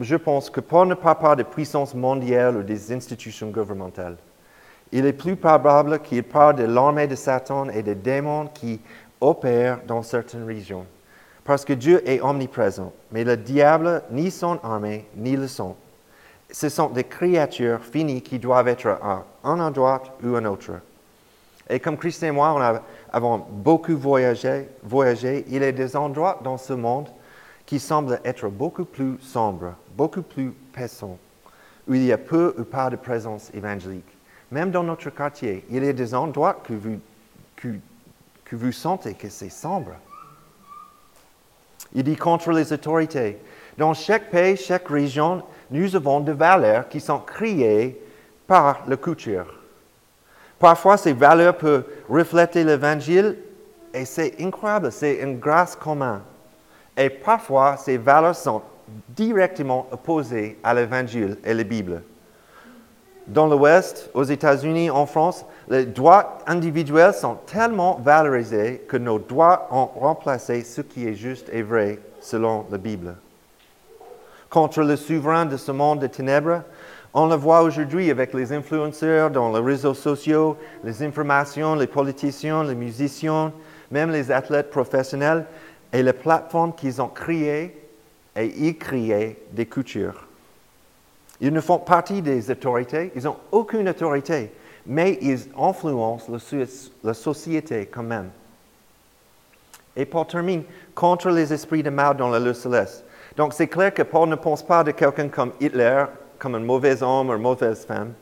je 0.00 0.16
pense 0.16 0.50
que 0.50 0.60
Paul 0.60 0.88
ne 0.88 0.94
parle 0.94 1.18
pas 1.18 1.36
de 1.36 1.42
puissances 1.42 1.94
mondiales 1.94 2.56
ou 2.56 2.62
des 2.62 2.92
institutions 2.92 3.50
gouvernementales. 3.50 4.16
Il 4.92 5.06
est 5.06 5.12
plus 5.12 5.36
probable 5.36 6.00
qu'il 6.00 6.22
parle 6.24 6.56
de 6.56 6.64
l'armée 6.64 7.06
de 7.06 7.14
Satan 7.14 7.68
et 7.68 7.82
des 7.82 7.94
démons 7.94 8.46
qui 8.46 8.80
opèrent 9.20 9.80
dans 9.86 10.02
certaines 10.02 10.44
régions. 10.44 10.86
Parce 11.44 11.64
que 11.64 11.72
Dieu 11.72 12.02
est 12.08 12.20
omniprésent, 12.20 12.92
mais 13.12 13.24
le 13.24 13.36
diable, 13.36 14.02
ni 14.10 14.30
son 14.30 14.58
armée, 14.62 15.06
ni 15.16 15.36
le 15.36 15.48
son. 15.48 15.74
ce 16.52 16.68
sont 16.68 16.88
des 16.88 17.04
créatures 17.04 17.84
finies 17.84 18.22
qui 18.22 18.38
doivent 18.38 18.68
être 18.68 18.98
à 19.02 19.24
un 19.44 19.60
endroit 19.60 20.02
ou 20.22 20.34
un 20.36 20.44
autre. 20.44 20.72
Et 21.68 21.78
comme 21.78 21.96
Christ 21.96 22.22
et 22.24 22.32
moi, 22.32 22.52
on 22.52 23.16
avons 23.16 23.46
beaucoup 23.48 23.96
voyagé, 23.96 24.68
voyagé, 24.82 25.44
il 25.48 25.62
y 25.62 25.64
a 25.64 25.70
des 25.70 25.94
endroits 25.94 26.40
dans 26.42 26.58
ce 26.58 26.72
monde 26.72 27.08
qui 27.64 27.78
semblent 27.78 28.20
être 28.24 28.48
beaucoup 28.48 28.84
plus 28.84 29.16
sombres, 29.20 29.74
beaucoup 29.96 30.22
plus 30.22 30.50
pesants, 30.72 31.18
où 31.86 31.94
il 31.94 32.02
y 32.02 32.12
a 32.12 32.18
peu 32.18 32.54
ou 32.58 32.64
pas 32.64 32.90
de 32.90 32.96
présence 32.96 33.50
évangélique. 33.54 34.16
Même 34.50 34.72
dans 34.72 34.82
notre 34.82 35.10
quartier, 35.10 35.64
il 35.70 35.84
y 35.84 35.88
a 35.88 35.92
des 35.92 36.12
endroits 36.12 36.54
que 36.54 36.74
vous, 36.74 36.98
que 37.56 38.56
vous 38.56 38.72
sentez 38.72 39.14
que 39.14 39.28
c'est 39.28 39.50
sombre. 39.50 39.92
Il 41.94 42.02
dit 42.02 42.16
contre 42.16 42.52
les 42.52 42.72
autorités. 42.72 43.38
Dans 43.76 43.94
chaque 43.94 44.30
pays, 44.30 44.56
chaque 44.56 44.88
région, 44.88 45.42
nous 45.70 45.96
avons 45.96 46.20
des 46.20 46.32
valeurs 46.32 46.88
qui 46.88 47.00
sont 47.00 47.20
créées 47.20 48.00
par 48.46 48.82
la 48.86 48.96
culture. 48.96 49.46
Parfois, 50.58 50.96
ces 50.96 51.12
valeurs 51.12 51.56
peuvent 51.56 51.84
refléter 52.08 52.64
l'évangile 52.64 53.36
et 53.94 54.04
c'est 54.04 54.34
incroyable, 54.40 54.92
c'est 54.92 55.14
une 55.16 55.38
grâce 55.38 55.74
commune. 55.74 56.20
Et 56.96 57.08
parfois, 57.08 57.76
ces 57.76 57.96
valeurs 57.96 58.36
sont 58.36 58.62
directement 59.08 59.86
opposées 59.90 60.58
à 60.62 60.74
l'évangile 60.74 61.38
et 61.44 61.54
la 61.54 61.64
Bible. 61.64 62.02
Dans 63.30 63.46
l'Ouest, 63.46 64.10
aux 64.12 64.24
États-Unis, 64.24 64.90
en 64.90 65.06
France, 65.06 65.46
les 65.68 65.86
droits 65.86 66.38
individuels 66.48 67.14
sont 67.14 67.36
tellement 67.46 68.00
valorisés 68.02 68.84
que 68.88 68.96
nos 68.96 69.20
droits 69.20 69.68
ont 69.70 69.86
remplacé 69.86 70.64
ce 70.64 70.80
qui 70.80 71.06
est 71.06 71.14
juste 71.14 71.48
et 71.52 71.62
vrai 71.62 72.00
selon 72.20 72.66
la 72.72 72.78
Bible. 72.78 73.14
Contre 74.48 74.82
le 74.82 74.96
souverain 74.96 75.46
de 75.46 75.56
ce 75.56 75.70
monde 75.70 76.00
de 76.00 76.08
ténèbres, 76.08 76.64
on 77.14 77.28
le 77.28 77.36
voit 77.36 77.62
aujourd'hui 77.62 78.10
avec 78.10 78.34
les 78.34 78.52
influenceurs 78.52 79.30
dans 79.30 79.52
les 79.52 79.64
réseaux 79.64 79.94
sociaux, 79.94 80.56
les 80.82 81.00
informations, 81.04 81.76
les 81.76 81.86
politiciens, 81.86 82.64
les 82.64 82.74
musiciens, 82.74 83.52
même 83.92 84.10
les 84.10 84.32
athlètes 84.32 84.70
professionnels 84.70 85.46
et 85.92 86.02
les 86.02 86.12
plateformes 86.12 86.74
qu'ils 86.74 87.00
ont 87.00 87.06
créées 87.06 87.80
et 88.34 88.46
y 88.46 88.76
créé 88.76 89.40
des 89.52 89.66
cultures. 89.66 90.26
Ils 91.40 91.52
ne 91.52 91.60
font 91.60 91.78
partie 91.78 92.20
des 92.20 92.50
autorités, 92.50 93.12
ils 93.16 93.24
n'ont 93.24 93.36
aucune 93.50 93.88
autorité, 93.88 94.52
mais 94.86 95.18
ils 95.22 95.48
influencent 95.58 96.30
la 97.02 97.14
société 97.14 97.86
quand 97.86 98.02
même. 98.02 98.30
Et 99.96 100.04
pour 100.04 100.26
terminer, 100.26 100.66
contre 100.94 101.30
les 101.30 101.52
esprits 101.52 101.82
de 101.82 101.90
mal 101.90 102.16
dans 102.16 102.28
la 102.28 102.38
lune 102.38 102.54
céleste. 102.54 103.04
Donc 103.36 103.54
c'est 103.54 103.68
clair 103.68 103.92
que 103.94 104.02
Paul 104.02 104.28
ne 104.28 104.34
pense 104.34 104.62
pas 104.62 104.84
de 104.84 104.90
quelqu'un 104.90 105.28
comme 105.28 105.52
Hitler, 105.60 106.04
comme 106.38 106.54
un 106.54 106.60
mauvais 106.60 107.02
homme 107.02 107.30
ou 107.30 107.32
une 107.32 107.42
mauvaise 107.42 107.84
femme. 107.84 108.12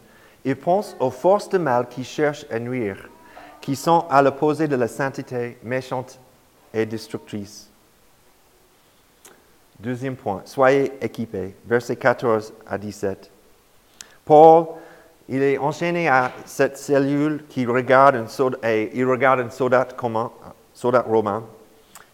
Il 0.45 0.57
pense 0.57 0.97
aux 1.01 1.11
forces 1.11 1.49
de 1.49 1.59
mal 1.59 1.89
qui 1.89 2.05
cherchent 2.05 2.47
à 2.51 2.59
nuire, 2.59 3.09
qui 3.61 3.75
sont 3.75 4.05
à 4.11 4.23
l'opposé 4.23 4.69
de 4.69 4.77
la 4.77 4.89
sainteté 4.89 5.59
méchante 5.63 6.19
et 6.73 6.87
destructrice. 6.87 7.69
Deuxième 9.81 10.17
point, 10.17 10.43
soyez 10.45 10.93
équipés, 11.01 11.55
versets 11.65 11.95
14 11.95 12.53
à 12.67 12.77
17. 12.79 13.31
Paul, 14.25 14.67
il 15.29 15.41
est 15.41 15.57
enchaîné 15.57 16.09
à 16.09 16.33
cette 16.47 16.77
cellule 16.77 17.45
qui 17.49 17.65
regarde 17.65 18.17
un 18.17 18.27
soldat, 18.27 18.59
et 18.65 18.91
il 18.95 19.05
regarde 19.05 19.39
un 19.39 19.51
soldat, 19.51 19.87
romain. 21.07 21.45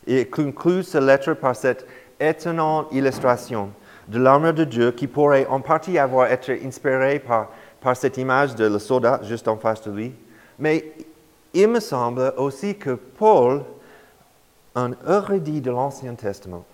Il 0.07 0.29
conclut 0.29 0.83
sa 0.83 1.01
lettre 1.01 1.33
par 1.33 1.57
cette 1.57 1.87
étonnante 2.21 2.89
illustration 2.93 3.71
de 4.09 4.19
l'armure 4.19 4.53
de 4.53 4.65
Dieu 4.65 4.91
qui 4.93 5.07
pourrait 5.07 5.47
en 5.47 5.61
partie 5.61 5.99
avoir 5.99 6.31
été 6.31 6.61
inspirée 6.67 7.19
par, 7.19 7.49
par 7.81 7.97
cette 7.97 8.19
image 8.19 8.55
de 8.57 8.67
le 8.67 8.79
soldat 8.79 9.21
juste 9.23 9.49
en 9.49 9.57
face 9.57 9.83
de 9.83 9.91
lui. 9.91 10.13
Mais 10.59 10.93
il 11.55 11.69
me 11.69 11.81
semble 11.81 12.35
aussi 12.37 12.77
que 12.77 12.91
Paul, 12.91 13.63
un 14.75 14.91
érudit 15.09 15.63
de 15.63 15.71
l'Ancien 15.71 16.15
Testament, 16.15 16.67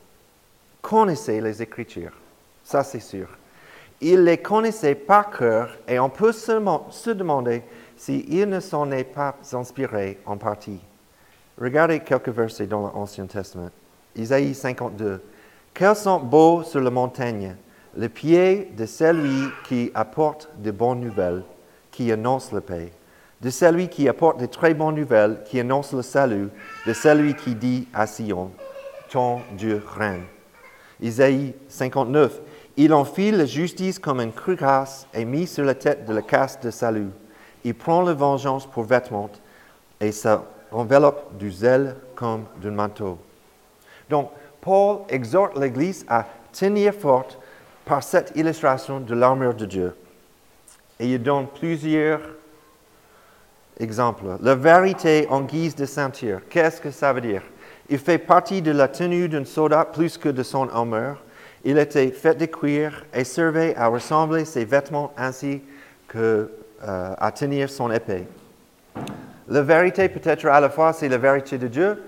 connaissait 0.90 1.40
les 1.40 1.62
Écritures. 1.62 2.18
Ça, 2.64 2.82
c'est 2.82 2.98
sûr. 2.98 3.28
Il 4.00 4.24
les 4.24 4.38
connaissait 4.38 4.96
par 4.96 5.30
cœur 5.30 5.78
et 5.86 6.00
on 6.00 6.10
peut 6.10 6.32
seulement 6.32 6.88
se 6.90 7.10
demander 7.10 7.62
s'il 7.96 8.48
ne 8.48 8.58
s'en 8.58 8.90
est 8.90 9.04
pas 9.04 9.36
inspiré 9.52 10.18
en 10.26 10.36
partie. 10.36 10.80
Regardez 11.60 12.00
quelques 12.00 12.30
versets 12.30 12.66
dans 12.66 12.90
l'Ancien 12.92 13.26
Testament. 13.26 13.70
Isaïe 14.16 14.52
52. 14.52 15.22
Quels 15.72 15.94
sont 15.94 16.18
beaux 16.18 16.64
sur 16.64 16.80
la 16.80 16.90
montagne 16.90 17.54
les 17.96 18.08
pieds 18.08 18.72
de 18.76 18.86
celui 18.86 19.48
qui 19.68 19.92
apporte 19.94 20.48
de 20.58 20.72
bonnes 20.72 21.00
nouvelles, 21.00 21.44
qui 21.92 22.10
annonce 22.10 22.50
la 22.50 22.62
paix, 22.62 22.90
de 23.40 23.50
celui 23.50 23.88
qui 23.88 24.08
apporte 24.08 24.40
de 24.40 24.46
très 24.46 24.74
bonnes 24.74 24.96
nouvelles, 24.96 25.38
qui 25.44 25.60
annonce 25.60 25.92
le 25.92 26.02
salut, 26.02 26.48
de 26.84 26.92
celui 26.92 27.34
qui 27.34 27.54
dit 27.54 27.86
à 27.94 28.08
Sion, 28.08 28.50
ton 29.08 29.40
Dieu 29.56 29.82
règne. 29.86 30.24
Isaïe 31.02 31.54
59. 31.68 32.40
Il 32.76 32.92
enfile 32.92 33.38
la 33.38 33.46
justice 33.46 33.98
comme 33.98 34.20
une 34.20 34.32
cuirasse 34.32 35.06
et 35.14 35.24
mit 35.24 35.46
sur 35.46 35.64
la 35.64 35.74
tête 35.74 36.04
de 36.04 36.14
la 36.14 36.22
casse 36.22 36.60
de 36.60 36.70
salut. 36.70 37.10
Il 37.64 37.74
prend 37.74 38.02
la 38.02 38.14
vengeance 38.14 38.66
pour 38.66 38.84
vêtement 38.84 39.30
et 40.00 40.12
ça 40.12 40.44
enveloppe 40.70 41.36
du 41.36 41.50
zèle 41.50 41.96
comme 42.14 42.44
d'un 42.62 42.70
manteau. 42.70 43.18
Donc, 44.08 44.30
Paul 44.60 45.00
exhorte 45.08 45.58
l'Église 45.58 46.04
à 46.08 46.26
tenir 46.52 46.94
forte 46.94 47.38
par 47.84 48.02
cette 48.02 48.32
illustration 48.34 49.00
de 49.00 49.14
l'armure 49.14 49.54
de 49.54 49.66
Dieu. 49.66 49.96
Et 50.98 51.06
il 51.06 51.22
donne 51.22 51.46
plusieurs 51.48 52.20
exemples. 53.78 54.24
La 54.40 54.54
vérité 54.54 55.26
en 55.30 55.40
guise 55.40 55.74
de 55.74 55.86
ceinture. 55.86 56.40
Qu'est-ce 56.48 56.80
que 56.80 56.90
ça 56.90 57.12
veut 57.12 57.20
dire? 57.20 57.42
Il 57.92 57.98
fait 57.98 58.18
partie 58.18 58.62
de 58.62 58.70
la 58.70 58.86
tenue 58.86 59.28
d'un 59.28 59.44
soldat 59.44 59.84
plus 59.84 60.16
que 60.16 60.28
de 60.28 60.44
son 60.44 60.68
armure. 60.68 61.20
Il 61.64 61.76
était 61.76 62.12
fait 62.12 62.36
de 62.36 62.46
cuir 62.46 63.04
et 63.12 63.24
servait 63.24 63.74
à 63.74 63.88
ressembler 63.88 64.44
ses 64.44 64.64
vêtements 64.64 65.12
ainsi 65.16 65.60
qu'à 66.08 66.18
euh, 66.18 67.30
tenir 67.34 67.68
son 67.68 67.90
épée. 67.90 68.28
La 69.48 69.62
vérité 69.62 70.08
peut-être 70.08 70.46
à 70.46 70.60
la 70.60 70.70
fois 70.70 70.92
c'est 70.92 71.08
la 71.08 71.18
vérité 71.18 71.58
de 71.58 71.66
Dieu 71.66 72.00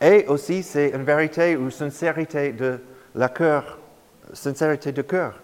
et 0.00 0.26
aussi 0.26 0.64
c'est 0.64 0.90
une 0.90 1.04
vérité 1.04 1.56
ou 1.56 1.70
sincérité 1.70 2.50
de 2.50 2.80
la 3.14 3.28
cœur, 3.28 3.78
sincérité 4.32 4.90
de 4.90 5.02
cœur. 5.02 5.34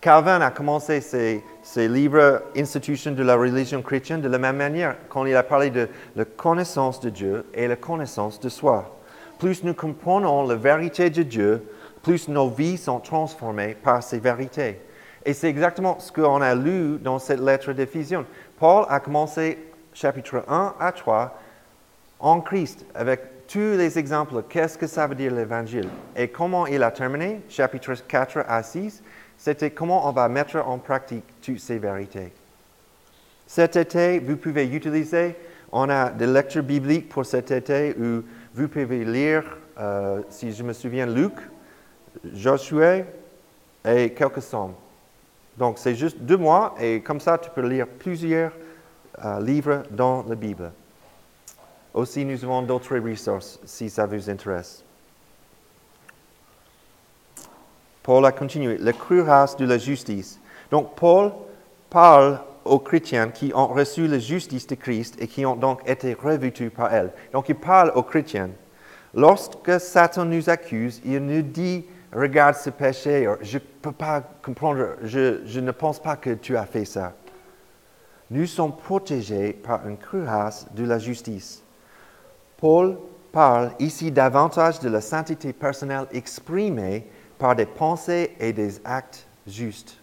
Calvin 0.00 0.40
a 0.40 0.50
commencé 0.50 1.00
ses, 1.00 1.44
ses, 1.62 1.86
livres 1.86 2.42
Institutions 2.56 3.12
de 3.12 3.22
la 3.22 3.36
religion 3.36 3.82
chrétienne 3.82 4.20
de 4.20 4.28
la 4.28 4.38
même 4.38 4.56
manière 4.56 4.96
quand 5.08 5.24
il 5.26 5.36
a 5.36 5.44
parlé 5.44 5.70
de 5.70 5.88
la 6.16 6.24
connaissance 6.24 6.98
de 6.98 7.08
Dieu 7.08 7.44
et 7.54 7.68
la 7.68 7.76
connaissance 7.76 8.40
de 8.40 8.48
soi 8.48 8.98
plus 9.42 9.64
nous 9.64 9.74
comprenons 9.74 10.46
la 10.46 10.54
vérité 10.54 11.10
de 11.10 11.24
Dieu, 11.24 11.64
plus 12.04 12.28
nos 12.28 12.48
vies 12.48 12.78
sont 12.78 13.00
transformées 13.00 13.74
par 13.74 14.00
ces 14.00 14.20
vérités. 14.20 14.78
Et 15.26 15.34
c'est 15.34 15.48
exactement 15.48 15.98
ce 15.98 16.12
qu'on 16.12 16.40
a 16.40 16.54
lu 16.54 16.98
dans 17.00 17.18
cette 17.18 17.40
lettre 17.40 17.72
d'Éphésiens. 17.72 18.24
Paul 18.60 18.86
a 18.88 19.00
commencé 19.00 19.58
chapitre 19.94 20.44
1 20.46 20.74
à 20.78 20.92
3 20.92 21.36
en 22.20 22.40
Christ 22.40 22.86
avec 22.94 23.48
tous 23.48 23.76
les 23.76 23.98
exemples. 23.98 24.44
Qu'est-ce 24.48 24.78
que 24.78 24.86
ça 24.86 25.08
veut 25.08 25.16
dire 25.16 25.34
l'évangile? 25.34 25.88
Et 26.14 26.28
comment 26.28 26.68
il 26.68 26.80
a 26.84 26.92
terminé, 26.92 27.40
chapitre 27.48 27.94
4 27.94 28.44
à 28.46 28.62
6, 28.62 29.02
c'était 29.36 29.70
comment 29.70 30.08
on 30.08 30.12
va 30.12 30.28
mettre 30.28 30.58
en 30.64 30.78
pratique 30.78 31.24
toutes 31.44 31.58
ces 31.58 31.78
vérités. 31.78 32.32
Cet 33.48 33.74
été, 33.74 34.20
vous 34.20 34.36
pouvez 34.36 34.68
utiliser, 34.68 35.34
on 35.72 35.90
a 35.90 36.10
des 36.10 36.28
lectures 36.28 36.62
bibliques 36.62 37.08
pour 37.08 37.26
cet 37.26 37.50
été 37.50 37.96
où 37.98 38.22
vous 38.54 38.68
pouvez 38.68 39.04
lire, 39.04 39.44
euh, 39.78 40.22
si 40.28 40.52
je 40.52 40.62
me 40.62 40.72
souviens, 40.72 41.06
Luc, 41.06 41.32
Josué 42.34 43.04
et 43.84 44.10
quelques 44.10 44.42
sommes. 44.42 44.74
Donc, 45.56 45.78
c'est 45.78 45.94
juste 45.94 46.18
deux 46.18 46.36
mois 46.36 46.74
et 46.80 47.00
comme 47.00 47.20
ça, 47.20 47.38
tu 47.38 47.50
peux 47.50 47.66
lire 47.66 47.86
plusieurs 47.86 48.52
euh, 49.24 49.40
livres 49.40 49.82
dans 49.90 50.24
la 50.28 50.34
Bible. 50.34 50.72
Aussi, 51.94 52.24
nous 52.24 52.42
avons 52.44 52.62
d'autres 52.62 52.98
ressources 52.98 53.58
si 53.64 53.90
ça 53.90 54.06
vous 54.06 54.30
intéresse. 54.30 54.84
Paul 58.02 58.24
a 58.26 58.32
continué. 58.32 58.78
La 58.78 58.92
cuirasse 58.92 59.56
de 59.56 59.64
la 59.64 59.78
justice. 59.78 60.40
Donc, 60.70 60.94
Paul 60.96 61.32
parle 61.88 62.40
aux 62.64 62.78
chrétiens 62.78 63.28
qui 63.28 63.52
ont 63.54 63.68
reçu 63.68 64.06
la 64.06 64.18
justice 64.18 64.66
de 64.66 64.74
Christ 64.74 65.16
et 65.20 65.26
qui 65.26 65.44
ont 65.46 65.56
donc 65.56 65.88
été 65.88 66.14
revêtus 66.14 66.70
par 66.70 66.92
elle. 66.92 67.12
Donc 67.32 67.48
il 67.48 67.54
parle 67.54 67.92
aux 67.94 68.02
chrétiens. 68.02 68.50
Lorsque 69.14 69.80
Satan 69.80 70.24
nous 70.24 70.48
accuse, 70.48 71.00
il 71.04 71.18
nous 71.18 71.42
dit, 71.42 71.84
regarde 72.12 72.54
ce 72.54 72.70
péché, 72.70 73.28
je 73.42 73.58
ne 73.58 73.62
peux 73.80 73.92
pas 73.92 74.22
comprendre, 74.42 74.96
je, 75.02 75.40
je, 75.44 75.60
ne 75.60 75.70
pense 75.70 76.00
pas 76.00 76.16
que 76.16 76.30
tu 76.30 76.56
as 76.56 76.66
fait 76.66 76.84
ça. 76.84 77.14
Nous 78.30 78.46
sommes 78.46 78.74
protégés 78.76 79.52
par 79.52 79.86
une 79.86 79.98
cuirasse 79.98 80.66
de 80.74 80.84
la 80.84 80.98
justice. 80.98 81.62
Paul 82.56 82.96
parle 83.32 83.72
ici 83.78 84.10
davantage 84.10 84.80
de 84.80 84.88
la 84.88 85.00
sainteté 85.00 85.52
personnelle 85.52 86.06
exprimée 86.12 87.06
par 87.38 87.56
des 87.56 87.66
pensées 87.66 88.34
et 88.38 88.52
des 88.52 88.80
actes 88.84 89.26
justes. 89.46 90.01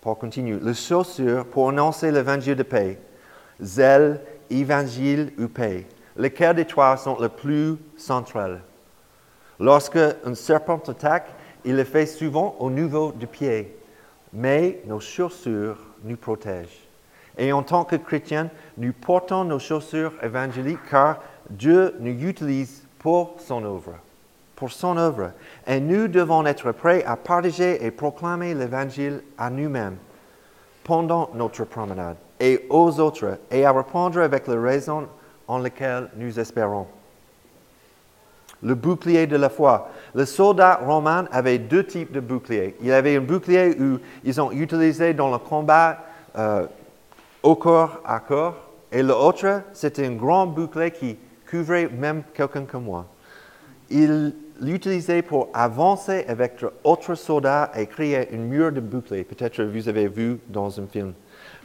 Paul 0.00 0.16
continue, 0.16 0.58
les 0.62 0.74
chaussures 0.74 1.44
pour 1.44 1.70
annoncer 1.70 2.12
l'évangile 2.12 2.54
de 2.54 2.62
paix, 2.62 2.98
zèle, 3.60 4.20
évangile 4.48 5.32
ou 5.38 5.48
paix. 5.48 5.86
Lesquels 6.16 6.56
des 6.56 6.64
trois 6.64 6.96
sont 6.96 7.18
le 7.18 7.28
plus 7.28 7.76
central? 7.96 8.62
Lorsque 9.58 9.98
un 10.24 10.34
serpent 10.34 10.80
attaque, 10.86 11.28
il 11.64 11.74
le 11.76 11.84
fait 11.84 12.06
souvent 12.06 12.56
au 12.60 12.70
niveau 12.70 13.12
du 13.12 13.26
pied, 13.26 13.76
mais 14.32 14.80
nos 14.86 15.00
chaussures 15.00 15.78
nous 16.04 16.16
protègent. 16.16 16.86
Et 17.36 17.52
en 17.52 17.62
tant 17.62 17.84
que 17.84 17.96
chrétiens, 17.96 18.50
nous 18.76 18.92
portons 18.92 19.44
nos 19.44 19.58
chaussures 19.58 20.12
évangéliques 20.22 20.78
car 20.90 21.20
Dieu 21.50 21.94
nous 21.98 22.28
utilise 22.28 22.84
pour 22.98 23.36
son 23.38 23.64
œuvre. 23.64 23.94
Pour 24.58 24.72
son 24.72 24.96
œuvre. 24.96 25.30
Et 25.68 25.78
nous 25.78 26.08
devons 26.08 26.44
être 26.44 26.72
prêts 26.72 27.04
à 27.04 27.14
partager 27.14 27.84
et 27.84 27.92
proclamer 27.92 28.54
l'évangile 28.54 29.22
à 29.38 29.50
nous-mêmes 29.50 29.98
pendant 30.82 31.30
notre 31.32 31.62
promenade 31.62 32.16
et 32.40 32.66
aux 32.68 32.98
autres 32.98 33.38
et 33.52 33.64
à 33.64 33.70
répondre 33.72 34.20
avec 34.20 34.48
les 34.48 34.58
raisons 34.58 35.06
en 35.46 35.58
lesquelles 35.58 36.10
nous 36.16 36.40
espérons. 36.40 36.88
Le 38.60 38.74
bouclier 38.74 39.28
de 39.28 39.36
la 39.36 39.48
foi. 39.48 39.90
Les 40.16 40.26
soldats 40.26 40.80
romains 40.84 41.26
avaient 41.30 41.58
deux 41.58 41.86
types 41.86 42.10
de 42.10 42.18
boucliers. 42.18 42.74
Il 42.80 42.88
y 42.88 42.92
avait 42.92 43.16
un 43.16 43.20
bouclier 43.20 43.76
où 43.80 43.98
ils 44.24 44.40
ont 44.40 44.50
utilisé 44.50 45.14
dans 45.14 45.30
le 45.30 45.38
combat 45.38 45.98
euh, 46.36 46.66
au 47.44 47.54
corps 47.54 48.00
à 48.04 48.18
corps, 48.18 48.56
et 48.90 49.02
l'autre, 49.02 49.62
c'était 49.72 50.06
un 50.06 50.14
grand 50.14 50.46
bouclier 50.46 50.90
qui 50.90 51.16
couvrait 51.48 51.88
même 51.88 52.24
quelqu'un 52.34 52.64
comme 52.64 52.84
moi. 52.84 53.06
Ils 53.90 54.34
l'utilisaient 54.60 55.22
pour 55.22 55.48
avancer 55.54 56.24
avec 56.28 56.60
d'autres 56.84 57.14
soldats 57.14 57.70
et 57.74 57.86
créer 57.86 58.32
une 58.32 58.44
mur 58.44 58.72
de 58.72 58.80
bouclier. 58.80 59.24
Peut-être 59.24 59.62
vous 59.62 59.88
avez 59.88 60.08
vu 60.08 60.38
dans 60.48 60.80
un 60.80 60.86
film. 60.86 61.12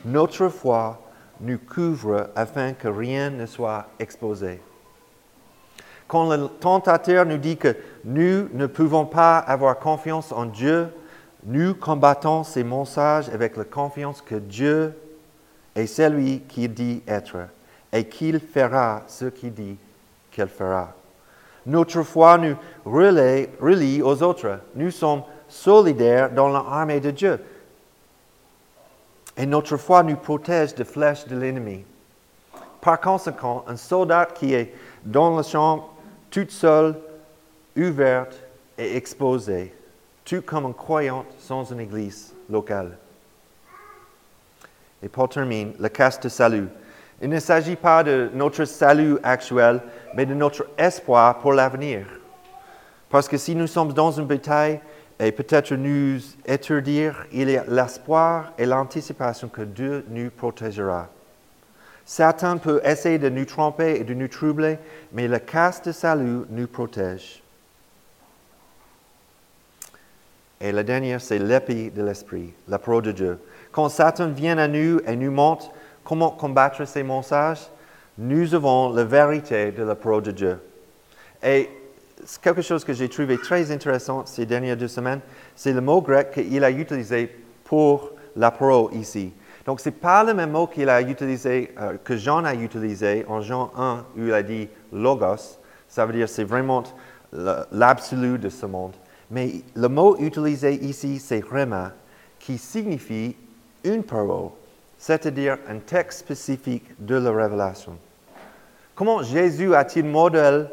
Notre 0.06 0.50
foi 0.50 1.02
nous 1.42 1.58
couvre 1.58 2.30
afin 2.36 2.74
que 2.74 2.88
rien 2.88 3.30
ne 3.30 3.46
soit 3.46 3.88
exposé. 4.00 4.62
Quand 6.08 6.30
le 6.30 6.48
tentateur 6.48 7.26
nous 7.26 7.38
dit 7.38 7.58
que 7.58 7.76
nous 8.06 8.48
ne 8.54 8.68
pouvons 8.68 9.06
pas 9.06 9.40
avoir 9.40 9.80
confiance 9.80 10.32
en 10.32 10.46
Dieu, 10.46 10.88
nous 11.46 11.74
combattons 11.74 12.44
ces 12.44 12.64
mensonges 12.64 13.30
avec 13.30 13.58
la 13.58 13.64
confiance 13.64 14.22
que 14.22 14.36
Dieu 14.36 14.94
est 15.76 15.88
celui 15.88 16.42
qui 16.42 16.70
dit 16.70 17.02
être 17.08 17.38
et 17.92 18.06
qu'il 18.06 18.40
fera 18.40 19.04
ce 19.08 19.26
qu'il 19.26 19.54
dit 19.54 19.78
qu'il 20.32 20.48
fera. 20.48 20.94
Notre 21.66 22.04
foi 22.04 22.38
nous 22.38 22.58
relie 22.86 24.02
aux 24.02 24.22
autres. 24.22 24.60
Nous 24.76 24.92
sommes 24.92 25.24
solidaires 25.48 26.32
dans 26.32 26.50
l'armée 26.50 27.00
de 27.00 27.12
Dieu. 27.12 27.40
Et 29.38 29.46
notre 29.46 29.78
foi 29.78 30.04
nous 30.04 30.16
protège 30.16 30.76
des 30.76 30.84
flèches 30.84 31.28
de 31.28 31.38
l'ennemi. 31.38 31.84
Par 32.82 33.00
conséquent, 33.00 33.64
un 33.68 33.78
soldat 33.78 34.26
qui 34.26 34.54
est 34.54 34.74
dans 35.06 35.38
le 35.38 35.44
champ 35.44 35.90
toute 36.30 36.52
seule, 36.52 36.96
ouverte 37.78 38.36
et 38.78 38.98
exposée, 38.98 39.74
tout 40.26 40.42
comme 40.42 40.66
un 40.66 40.74
croyant 40.74 41.26
sans 41.40 41.72
une 41.72 41.80
église 41.80 42.34
locale. 42.50 42.98
Et 45.02 45.10
pour 45.10 45.30
terminer, 45.30 45.74
le 45.80 45.90
casse 45.90 46.20
de 46.20 46.30
salut. 46.30 46.68
Il 47.24 47.30
ne 47.30 47.40
s'agit 47.40 47.78
pas 47.78 48.04
de 48.04 48.30
notre 48.34 48.66
salut 48.66 49.18
actuel, 49.24 49.80
mais 50.14 50.26
de 50.26 50.34
notre 50.34 50.68
espoir 50.78 51.40
pour 51.40 51.54
l'avenir. 51.54 52.06
Parce 53.10 53.30
que 53.30 53.38
si 53.38 53.56
nous 53.56 53.68
sommes 53.68 53.94
dans 53.94 54.12
une 54.12 54.26
bataille 54.26 54.82
et 55.22 55.32
peut-être 55.32 55.74
nous 55.74 56.20
étourdir, 56.46 57.26
il 57.32 57.50
y 57.50 57.56
a 57.56 57.64
l'espoir 57.66 58.52
et 58.58 58.66
l'anticipation 58.66 59.48
que 59.48 59.62
Dieu 59.62 60.04
nous 60.10 60.32
protégera. 60.32 61.08
Satan 62.06 62.58
peut 62.58 62.82
essayer 62.84 63.20
de 63.20 63.30
nous 63.30 63.46
tromper 63.46 64.02
et 64.02 64.04
de 64.04 64.14
nous 64.14 64.28
troubler, 64.28 64.78
mais 65.14 65.30
le 65.30 65.40
casse 65.40 65.82
de 65.82 65.94
salut 65.94 66.42
nous 66.50 66.68
protège. 66.68 67.42
Et 70.60 70.74
la 70.74 70.84
dernière, 70.84 71.22
c'est 71.22 71.40
l'épée 71.40 71.90
de 71.90 72.04
l'esprit, 72.04 72.52
la 72.68 72.80
parole 72.80 73.04
de 73.04 73.14
Dieu. 73.14 73.40
Quand 73.72 73.88
Satan 73.88 74.28
vient 74.28 74.58
à 74.58 74.68
nous 74.68 75.00
et 75.08 75.16
nous 75.16 75.32
montre 75.32 75.72
comment 76.04 76.32
combattre 76.32 76.86
ces 76.86 77.04
mensonges, 77.04 77.68
nous 78.18 78.54
avons 78.54 78.94
la 78.94 79.04
vérité 79.04 79.72
de 79.72 79.84
la 79.84 79.96
parole 79.96 80.24
de 80.24 80.32
Dieu. 80.32 80.60
Et 81.42 81.70
quelque 82.42 82.62
chose 82.62 82.84
que 82.84 82.94
j'ai 82.94 83.10
trouvé 83.10 83.38
très 83.38 83.72
intéressant 83.72 84.26
ces 84.26 84.46
dernières 84.46 84.78
deux 84.78 84.88
semaines, 84.88 85.22
c'est 85.56 85.74
le 85.74 85.82
mot 85.82 86.02
grec 86.02 86.32
qu'il 86.32 86.64
a 86.64 86.72
utilisé 86.72 87.36
pour 87.64 88.12
la 88.36 88.52
parole 88.52 88.94
ici. 88.94 89.34
Donc, 89.66 89.80
ce 89.80 89.90
n'est 89.90 89.96
pas 89.96 90.24
le 90.24 90.34
même 90.34 90.52
mot 90.52 90.68
qu'il 90.68 90.90
a 90.90 91.02
utilisé, 91.02 91.74
euh, 91.80 91.94
que 92.04 92.18
Jean 92.18 92.44
a 92.44 92.54
utilisé 92.54 93.26
en 93.28 93.42
Jean 93.42 93.72
1, 93.78 94.06
où 94.18 94.26
il 94.26 94.34
a 94.34 94.44
dit 94.44 94.68
logos. 94.92 95.60
Ça 95.88 96.06
veut 96.06 96.14
dire 96.14 96.28
c'est 96.28 96.44
vraiment 96.44 96.84
l'absolu 97.72 98.38
de 98.38 98.50
ce 98.50 98.66
monde. 98.66 98.94
Mais 99.32 99.62
le 99.76 99.88
mot 99.88 100.18
utilisé 100.18 100.74
ici, 100.76 101.20
c'est 101.20 101.44
rema, 101.44 101.92
qui 102.40 102.58
signifie 102.58 103.36
une 103.84 104.04
parole, 104.04 104.50
c'est-à-dire 105.04 105.58
un 105.68 105.80
texte 105.80 106.20
spécifique 106.20 106.86
de 106.98 107.16
la 107.16 107.30
révélation. 107.30 107.98
Comment 108.96 109.22
Jésus 109.22 109.76
a-t-il 109.76 110.06
modelé 110.06 110.66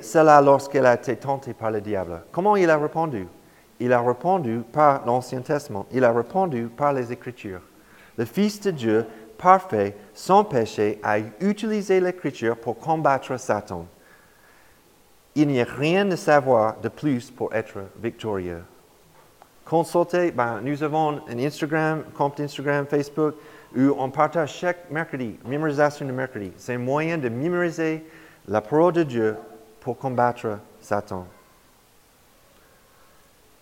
cela 0.00 0.40
lorsqu'il 0.40 0.86
a 0.86 0.94
été 0.94 1.14
tenté 1.14 1.52
par 1.52 1.70
le 1.70 1.82
diable? 1.82 2.22
Comment 2.32 2.56
il 2.56 2.70
a 2.70 2.78
répondu? 2.78 3.28
Il 3.80 3.92
a 3.92 4.00
répondu 4.00 4.62
par 4.72 5.04
l'Ancien 5.04 5.42
Testament, 5.42 5.84
il 5.92 6.04
a 6.04 6.10
répondu 6.10 6.70
par 6.74 6.94
les 6.94 7.12
Écritures. 7.12 7.60
Le 8.16 8.24
Fils 8.24 8.62
de 8.62 8.70
Dieu, 8.70 9.04
parfait, 9.36 9.94
sans 10.14 10.44
péché, 10.44 10.98
a 11.02 11.18
utilisé 11.40 12.00
l'Écriture 12.00 12.56
pour 12.56 12.78
combattre 12.78 13.38
Satan. 13.38 13.84
Il 15.34 15.48
n'y 15.48 15.60
a 15.60 15.66
rien 15.68 16.10
à 16.10 16.16
savoir 16.16 16.80
de 16.80 16.88
plus 16.88 17.30
pour 17.30 17.52
être 17.52 17.76
victorieux. 18.00 18.62
Consultez, 19.66 20.30
ben, 20.30 20.60
nous 20.62 20.80
avons 20.84 21.20
un 21.28 21.38
Instagram, 21.40 22.04
compte 22.16 22.38
Instagram, 22.38 22.86
Facebook, 22.86 23.34
où 23.76 23.92
on 23.98 24.08
partage 24.10 24.54
chaque 24.54 24.88
mercredi, 24.92 25.36
mémorisation 25.44 26.06
de 26.06 26.12
mercredi. 26.12 26.52
C'est 26.56 26.74
un 26.74 26.78
moyen 26.78 27.18
de 27.18 27.28
mémoriser 27.28 28.04
la 28.46 28.60
parole 28.60 28.92
de 28.92 29.02
Dieu 29.02 29.36
pour 29.80 29.98
combattre 29.98 30.60
Satan. 30.80 31.26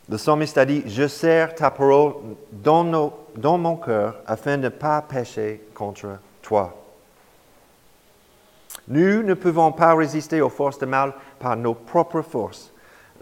Le 0.06 0.18
psalmiste 0.18 0.58
a 0.58 0.66
dit, 0.66 0.82
je 0.86 1.08
sers 1.08 1.54
ta 1.54 1.70
parole 1.70 2.12
dans, 2.52 2.84
mon 3.56 3.76
cœur 3.76 4.16
afin 4.26 4.58
de 4.58 4.64
ne 4.64 4.68
pas 4.68 5.00
pécher 5.00 5.62
contre 5.74 6.18
toi. 6.42 6.76
Nous 8.88 9.22
ne 9.22 9.32
pouvons 9.32 9.72
pas 9.72 9.94
résister 9.94 10.42
aux 10.42 10.50
forces 10.50 10.78
de 10.78 10.84
mal 10.84 11.14
par 11.38 11.56
nos 11.56 11.72
propres 11.72 12.20
forces. 12.20 12.70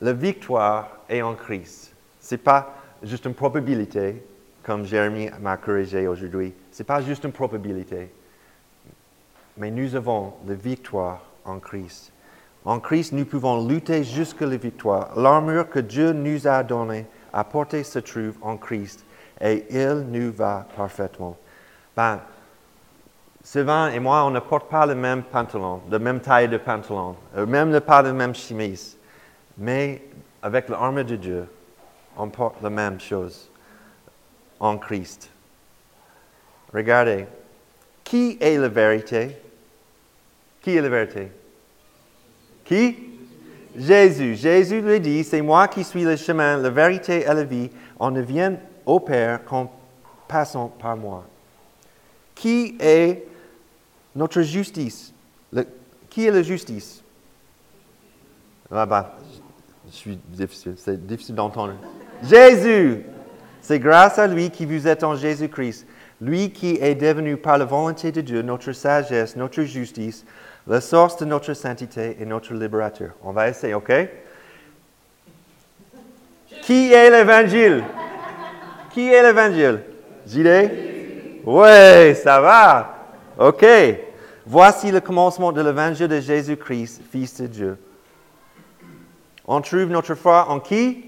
La 0.01 0.13
victoire 0.13 0.89
est 1.09 1.23
en 1.23 1.35
Christ. 1.37 1.92
Ce 2.23 2.35
n'est 2.35 2.41
pas 2.41 2.75
juste 3.03 3.27
une 3.27 3.35
probabilité, 3.35 4.25
comme 4.63 4.87
Jérémie 4.87 5.29
m'a 5.41 5.57
corrigé 5.57 6.07
aujourd'hui. 6.07 6.55
Ce 6.71 6.83
n'est 6.83 6.87
pas 6.87 7.03
juste 7.03 7.25
une 7.25 7.33
probabilité. 7.33 8.11
Mais 9.57 9.71
nous 9.71 9.95
avons 9.95 10.35
la 10.47 10.55
victoire 10.55 11.21
en 11.45 11.59
Christ. 11.59 12.13
En 12.65 12.79
Christ, 12.79 13.13
nous 13.13 13.25
pouvons 13.25 13.67
lutter 13.67 14.05
jusqu'à 14.05 14.47
la 14.47 14.57
victoire. 14.57 15.19
L'armure 15.19 15.69
que 15.69 15.81
Dieu 15.81 16.13
nous 16.13 16.47
a 16.47 16.63
donnée 16.63 17.07
à 17.33 17.43
porter 17.43 17.83
se 17.83 17.99
trouve 17.99 18.37
en 18.41 18.57
Christ 18.57 19.05
et 19.41 19.65
il 19.71 20.07
nous 20.09 20.33
va 20.33 20.67
parfaitement. 20.77 21.37
Ben, 21.97 22.21
Sylvain 23.43 23.91
et 23.91 23.99
moi, 23.99 24.25
on 24.25 24.31
ne 24.31 24.39
porte 24.39 24.71
pas 24.71 24.87
le 24.87 24.95
même 24.95 25.25
pantalon, 25.25 25.81
la 25.91 25.99
même 25.99 26.21
taille 26.21 26.49
de 26.49 26.59
pantalon, 26.59 27.17
euh, 27.37 27.45
même 27.45 27.79
pas 27.81 28.01
la 28.01 28.13
même 28.13 28.37
chemise. 28.37 28.97
Mais 29.59 30.03
avec 30.41 30.69
l'armure 30.69 31.05
de 31.05 31.17
Dieu, 31.17 31.49
on 32.17 32.29
porte 32.29 32.63
la 32.63 32.71
même 32.71 33.01
chose 33.01 33.51
en 34.61 34.79
Christ. 34.79 35.31
Regardez, 36.73 37.27
qui 38.05 38.39
est 38.41 38.57
la 38.57 38.69
vérité? 38.69 39.37
Qui 40.61 40.77
est 40.77 40.81
la 40.81 40.89
vérité? 40.89 41.33
Qui? 42.65 42.97
Jésus. 43.77 44.37
Jésus 44.37 44.81
lui 44.81 45.01
dit, 45.01 45.25
c'est 45.25 45.43
moi 45.43 45.67
qui 45.69 45.83
suis 45.83 46.05
le 46.05 46.17
chemin, 46.17 46.57
la 46.59 46.71
vérité 46.71 47.23
et 47.23 47.35
la 47.35 47.45
vie. 47.45 47.71
On 47.99 48.11
ne 48.11 48.21
vient 48.21 48.57
au 48.85 49.01
Père 49.01 49.45
qu'en 49.45 49.73
passant 50.29 50.69
par 50.69 50.97
moi. 50.97 51.25
Qui 52.35 52.77
est 52.81 53.27
notre 54.15 54.43
justice? 54.43 55.13
Qui 56.11 56.27
est 56.27 56.31
la 56.31 56.43
justice? 56.43 57.03
Je 58.71 58.77
suis 59.93 60.19
difficile, 60.29 60.75
c'est 60.77 61.07
difficile 61.07 61.35
d'entendre. 61.35 61.75
Jésus 62.23 63.05
C'est 63.61 63.79
grâce 63.79 64.19
à 64.19 64.27
lui 64.27 64.51
que 64.51 64.65
vous 64.65 64.89
êtes 64.89 65.05
en 65.05 65.15
Jésus-Christ. 65.15 65.87
Lui 66.21 66.51
qui 66.51 66.79
est 66.81 66.95
devenu 66.95 67.37
par 67.37 67.59
la 67.59 67.65
volonté 67.65 68.13
de 68.13 68.21
Dieu 68.21 68.43
notre 68.43 68.73
sagesse, 68.73 69.37
notre 69.37 69.63
justice, 69.63 70.25
la 70.67 70.81
source 70.81 71.17
de 71.17 71.25
notre 71.25 71.53
sainteté 71.55 72.17
et 72.21 72.25
notre 72.25 72.55
libérateur. 72.55 73.11
On 73.23 73.33
va 73.33 73.49
essayer, 73.49 73.75
OK? 73.75 73.93
Qui 76.63 76.93
est 76.93 77.11
l'Évangile? 77.11 77.83
Qui 78.93 79.13
est 79.13 79.23
l'évangile? 79.23 79.81
JD? 80.27 80.71
Oui, 81.45 82.15
ça 82.15 82.41
va. 82.41 82.95
OK. 83.39 83.65
Voici 84.47 84.91
le 84.91 85.01
commencement 85.01 85.51
de 85.51 85.63
l'évangile 85.63 86.09
de 86.09 86.21
Jésus-Christ, 86.21 87.01
Fils 87.11 87.41
de 87.41 87.47
Dieu. 87.47 87.79
On 89.55 89.61
trouve 89.61 89.91
notre 89.91 90.15
foi 90.15 90.49
en 90.49 90.61
qui? 90.61 91.05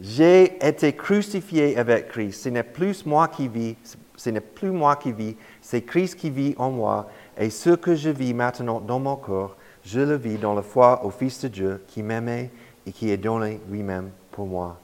J'ai 0.00 0.56
été 0.64 0.92
crucifié 0.92 1.76
avec 1.76 2.06
Christ. 2.06 2.44
Ce 2.44 2.48
n'est 2.48 2.62
plus 2.62 3.04
moi 3.04 3.26
qui 3.26 3.48
vis, 3.48 3.74
ce 4.14 4.30
n'est 4.30 4.38
plus 4.38 4.70
moi 4.70 4.94
qui 4.94 5.10
vis, 5.10 5.34
c'est 5.60 5.82
Christ 5.82 6.14
qui 6.14 6.30
vit 6.30 6.54
en 6.58 6.70
moi. 6.70 7.10
Et 7.36 7.50
ce 7.50 7.70
que 7.70 7.96
je 7.96 8.10
vis 8.10 8.34
maintenant 8.34 8.78
dans 8.78 9.00
mon 9.00 9.16
corps, 9.16 9.56
je 9.84 9.98
le 9.98 10.14
vis 10.14 10.38
dans 10.38 10.54
la 10.54 10.62
foi 10.62 11.04
au 11.04 11.10
Fils 11.10 11.40
de 11.40 11.48
Dieu 11.48 11.84
qui 11.88 12.04
m'aimait 12.04 12.52
et 12.86 12.92
qui 12.92 13.10
est 13.10 13.16
donné 13.16 13.58
lui-même 13.68 14.10
pour 14.30 14.46
moi. 14.46 14.78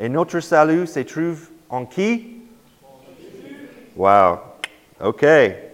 Et 0.00 0.08
notre 0.08 0.40
salut 0.40 0.88
se 0.88 0.98
trouve 0.98 1.48
en 1.68 1.86
qui? 1.86 2.40
Wow. 3.94 4.38
OK. 5.00 5.24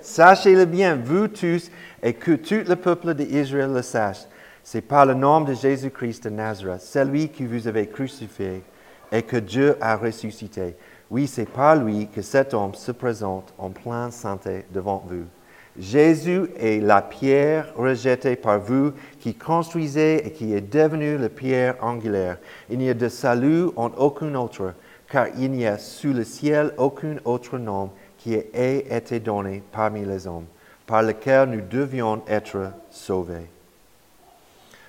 Sachez-le 0.02 0.66
bien, 0.66 0.96
vous 1.02 1.28
tous, 1.28 1.70
et 2.02 2.12
que 2.12 2.32
tout 2.32 2.68
le 2.68 2.76
peuple 2.76 3.14
d'Israël 3.14 3.72
le 3.72 3.80
sache. 3.80 4.26
C'est 4.68 4.80
par 4.80 5.06
le 5.06 5.14
nom 5.14 5.42
de 5.42 5.54
Jésus-Christ 5.54 6.24
de 6.24 6.30
Nazareth, 6.30 6.80
celui 6.80 7.28
que 7.28 7.44
vous 7.44 7.68
avez 7.68 7.86
crucifié 7.86 8.64
et 9.12 9.22
que 9.22 9.36
Dieu 9.36 9.76
a 9.80 9.94
ressuscité. 9.96 10.74
Oui, 11.08 11.28
c'est 11.28 11.48
par 11.48 11.76
lui 11.76 12.08
que 12.08 12.20
cet 12.20 12.52
homme 12.52 12.74
se 12.74 12.90
présente 12.90 13.54
en 13.58 13.70
pleine 13.70 14.10
santé 14.10 14.64
devant 14.74 15.04
vous. 15.06 15.22
Jésus 15.78 16.48
est 16.58 16.80
la 16.80 17.00
pierre 17.00 17.72
rejetée 17.76 18.34
par 18.34 18.58
vous 18.58 18.90
qui 19.20 19.36
construisez 19.36 20.26
et 20.26 20.32
qui 20.32 20.52
est 20.52 20.60
devenue 20.60 21.16
la 21.16 21.28
pierre 21.28 21.76
angulaire. 21.80 22.38
Il 22.68 22.78
n'y 22.78 22.90
a 22.90 22.94
de 22.94 23.08
salut 23.08 23.66
en 23.76 23.90
aucun 23.96 24.34
autre, 24.34 24.74
car 25.08 25.28
il 25.38 25.52
n'y 25.52 25.64
a 25.64 25.78
sous 25.78 26.12
le 26.12 26.24
ciel 26.24 26.72
aucun 26.76 27.18
autre 27.24 27.56
nom 27.56 27.92
qui 28.18 28.34
ait 28.34 28.84
été 28.90 29.20
donné 29.20 29.62
parmi 29.70 30.04
les 30.04 30.26
hommes, 30.26 30.46
par 30.88 31.04
lequel 31.04 31.50
nous 31.50 31.60
devions 31.60 32.20
être 32.26 32.72
sauvés. 32.90 33.46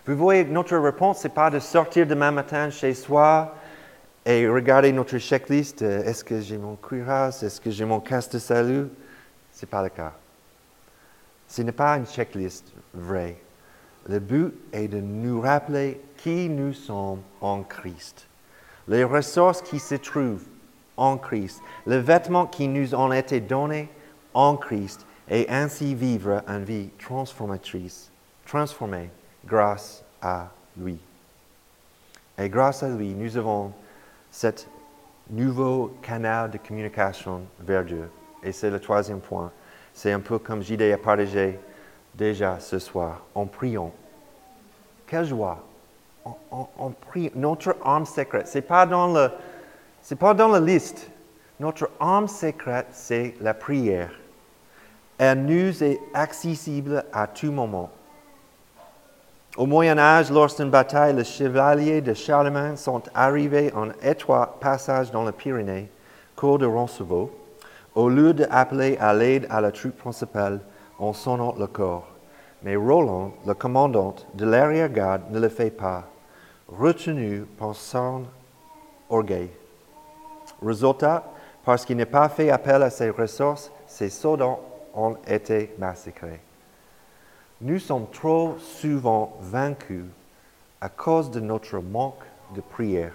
Vous 0.07 0.15
voyez, 0.15 0.45
notre 0.45 0.77
réponse, 0.77 1.19
ce 1.19 1.27
n'est 1.27 1.33
pas 1.33 1.49
de 1.49 1.59
sortir 1.59 2.07
demain 2.07 2.31
matin 2.31 2.69
chez 2.69 2.93
soi 2.93 3.53
et 4.25 4.47
regarder 4.47 4.93
notre 4.93 5.17
checklist. 5.17 5.81
Euh, 5.81 6.01
est-ce 6.03 6.23
que 6.23 6.39
j'ai 6.39 6.57
mon 6.57 6.77
cuirasse? 6.77 7.43
Est-ce 7.43 7.59
que 7.59 7.69
j'ai 7.69 7.83
mon 7.83 7.99
casque 7.99 8.31
de 8.31 8.39
salut? 8.39 8.87
Ce 9.51 9.65
n'est 9.65 9.69
pas 9.69 9.83
le 9.83 9.89
cas. 9.89 10.13
Ce 11.49 11.61
n'est 11.61 11.73
pas 11.73 11.97
une 11.97 12.05
checklist 12.05 12.71
vraie. 12.93 13.35
Le 14.07 14.19
but 14.19 14.53
est 14.71 14.87
de 14.87 15.01
nous 15.01 15.41
rappeler 15.41 15.99
qui 16.15 16.47
nous 16.47 16.71
sommes 16.71 17.21
en 17.41 17.63
Christ. 17.63 18.27
Les 18.87 19.03
ressources 19.03 19.61
qui 19.61 19.77
se 19.77 19.95
trouvent 19.95 20.45
en 20.95 21.17
Christ. 21.17 21.61
Les 21.85 21.99
vêtements 21.99 22.47
qui 22.47 22.69
nous 22.69 22.95
ont 22.95 23.11
été 23.11 23.41
donnés 23.41 23.89
en 24.33 24.55
Christ. 24.55 25.05
Et 25.29 25.49
ainsi 25.49 25.95
vivre 25.95 26.43
une 26.47 26.63
vie 26.63 26.91
transformatrice, 26.97 28.09
transformée 28.45 29.09
grâce 29.47 30.03
à 30.21 30.49
lui. 30.77 30.99
Et 32.37 32.49
grâce 32.49 32.83
à 32.83 32.89
lui, 32.89 33.13
nous 33.13 33.35
avons 33.37 33.71
ce 34.29 34.47
nouveau 35.29 35.97
canal 36.01 36.51
de 36.51 36.57
communication 36.57 37.41
vers 37.59 37.83
Dieu. 37.83 38.09
Et 38.43 38.51
c'est 38.51 38.69
le 38.69 38.79
troisième 38.79 39.19
point. 39.19 39.51
C'est 39.93 40.11
un 40.11 40.19
peu 40.19 40.37
comme 40.37 40.61
JD 40.61 40.83
a 40.93 40.97
partagé 40.97 41.59
déjà 42.13 42.59
ce 42.59 42.77
soir, 42.77 43.23
en 43.33 43.45
priant. 43.45 43.91
Quelle 45.07 45.25
joie! 45.25 45.63
On, 46.51 46.91
prie. 46.91 47.31
Notre 47.35 47.77
âme 47.85 48.05
secrète, 48.05 48.49
ce 48.49 48.57
n'est 48.57 48.61
pas, 48.61 48.85
dans 48.85 49.29
pas 50.19 50.33
dans 50.33 50.49
la 50.49 50.59
liste. 50.59 51.09
Notre 51.57 51.89
âme 52.01 52.27
secrète, 52.27 52.87
c'est 52.91 53.35
la 53.39 53.53
prière. 53.53 54.11
Elle 55.17 55.45
nous 55.45 55.83
est 55.83 55.99
accessible 56.13 57.05
à 57.13 57.27
tout 57.27 57.51
moment. 57.51 57.89
Au 59.57 59.65
Moyen 59.65 59.97
Âge, 59.97 60.29
lorsqu'une 60.29 60.69
bataille, 60.69 61.15
les 61.15 61.23
chevaliers 61.23 61.99
de 61.99 62.13
Charlemagne 62.13 62.75
sont 62.75 63.01
arrivés 63.15 63.73
en 63.73 63.89
étroit 64.03 64.55
passage 64.59 65.09
dans 65.09 65.25
les 65.25 65.31
Pyrénées, 65.31 65.89
cours 66.35 66.59
de 66.59 66.67
Roncevaux, 66.67 67.31
au 67.95 68.07
lieu 68.07 68.35
d'appeler 68.35 68.97
à 68.99 69.15
l'aide 69.15 69.47
à 69.49 69.59
la 69.59 69.71
troupe 69.71 69.97
principale 69.97 70.59
en 70.99 71.11
sonnant 71.11 71.55
le 71.57 71.65
corps. 71.65 72.07
Mais 72.61 72.75
Roland, 72.75 73.33
le 73.47 73.55
commandant 73.55 74.13
de 74.35 74.45
l'arrière-garde, 74.45 75.23
ne 75.31 75.39
le 75.39 75.49
fait 75.49 75.71
pas, 75.71 76.03
retenu 76.67 77.41
par 77.57 77.73
son 77.73 78.25
orgueil. 79.09 79.49
Résultat, 80.63 81.23
parce 81.65 81.83
qu'il 81.83 81.97
n'a 81.97 82.05
pas 82.05 82.29
fait 82.29 82.51
appel 82.51 82.83
à 82.83 82.91
ses 82.91 83.09
ressources, 83.09 83.71
ses 83.87 84.11
soldats 84.11 84.59
ont 84.93 85.15
été 85.27 85.73
massacrés. 85.79 86.41
Nous 87.59 87.79
sommes 87.79 88.05
trop 88.11 88.55
souvent 88.59 89.35
vaincus 89.41 90.05
à 90.79 90.89
cause 90.89 91.31
de 91.31 91.39
notre 91.39 91.79
manque 91.79 92.23
de 92.55 92.61
prière. 92.61 93.13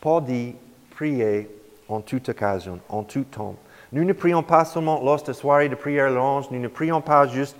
Paul 0.00 0.24
dit 0.24 0.54
prier 0.90 1.50
en 1.88 2.00
toute 2.00 2.28
occasion, 2.28 2.78
en 2.88 3.02
tout 3.02 3.24
temps. 3.24 3.56
Nous 3.92 4.04
ne 4.04 4.12
prions 4.12 4.44
pas 4.44 4.64
seulement 4.64 5.02
lors 5.02 5.22
de 5.22 5.32
soirée 5.32 5.68
de 5.68 5.74
prière 5.74 6.10
l'ange, 6.10 6.48
nous 6.52 6.60
ne 6.60 6.68
prions 6.68 7.00
pas 7.00 7.26
juste 7.26 7.56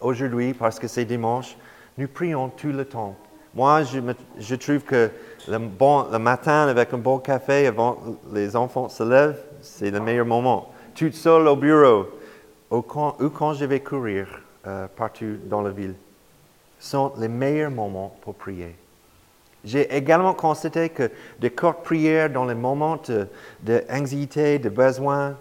aujourd'hui 0.00 0.54
parce 0.54 0.78
que 0.78 0.88
c'est 0.88 1.04
dimanche, 1.04 1.56
nous 1.98 2.08
prions 2.08 2.48
tout 2.48 2.72
le 2.72 2.86
temps. 2.86 3.14
Moi, 3.54 3.82
je, 3.82 4.54
trouve 4.54 4.80
que 4.80 5.10
le, 5.46 5.58
le, 5.58 6.18
matin, 6.18 6.66
avec 6.68 6.92
un 6.92 6.98
bon 6.98 7.18
café, 7.18 7.66
avant 7.66 7.98
les 8.32 8.56
enfants 8.56 8.88
se 8.88 9.02
lèvent, 9.02 9.40
c'est 9.60 9.90
le 9.90 10.00
meilleur 10.00 10.26
moment. 10.26 10.72
Tout 10.94 11.12
seul 11.12 11.46
au 11.46 11.54
bureau, 11.54 12.06
ou 12.74 12.82
quand, 12.82 13.54
je 13.54 13.64
vais 13.64 13.80
courir 13.80 14.26
euh, 14.66 14.86
partout 14.96 15.36
dans 15.44 15.62
la 15.62 15.70
ville, 15.70 15.94
sont 16.78 17.12
les 17.18 17.28
meilleurs 17.28 17.70
moments 17.70 18.16
pour 18.22 18.34
prier. 18.34 18.74
J'ai 19.64 19.94
également 19.96 20.34
constaté 20.34 20.90
que 20.90 21.10
des 21.38 21.50
courtes 21.50 21.82
prières 21.82 22.28
dans 22.28 22.44
les 22.44 22.54
moments 22.54 23.00
d'anxiété, 23.62 24.58
de, 24.58 24.68
de 24.68 24.74
besoin, 24.74 25.36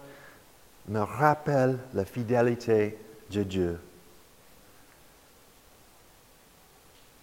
me 0.88 1.00
rappellent 1.00 1.80
la 1.94 2.06
fidélité 2.06 2.98
de 3.32 3.44
Dieu. 3.44 3.80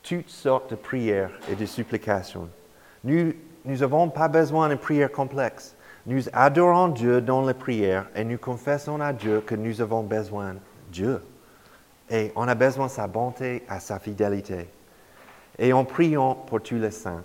Toutes 0.02 0.28
sortes 0.28 0.70
de 0.70 0.76
prières 0.76 1.30
et 1.50 1.54
de 1.54 1.66
supplications. 1.66 2.48
Nous 3.04 3.32
n'avons 3.64 4.08
pas 4.10 4.28
besoin 4.28 4.68
de 4.68 4.74
prières 4.74 5.12
complexes. 5.12 5.74
Nous 6.06 6.22
adorons 6.32 6.88
Dieu 6.88 7.20
dans 7.20 7.46
les 7.46 7.54
prières 7.54 8.06
et 8.14 8.24
nous 8.24 8.38
confessons 8.38 9.00
à 9.00 9.12
Dieu 9.12 9.42
que 9.44 9.54
nous 9.54 9.80
avons 9.82 10.02
besoin 10.02 10.54
de 10.54 10.58
Dieu. 10.90 11.20
Et 12.10 12.32
on 12.36 12.48
a 12.48 12.54
besoin 12.54 12.86
de 12.86 12.90
sa 12.90 13.06
bonté, 13.06 13.62
à 13.68 13.80
sa 13.80 13.98
fidélité. 13.98 14.68
Et 15.58 15.72
en 15.72 15.84
priant 15.84 16.34
pour 16.34 16.62
tous 16.62 16.76
les 16.76 16.90
saints. 16.90 17.22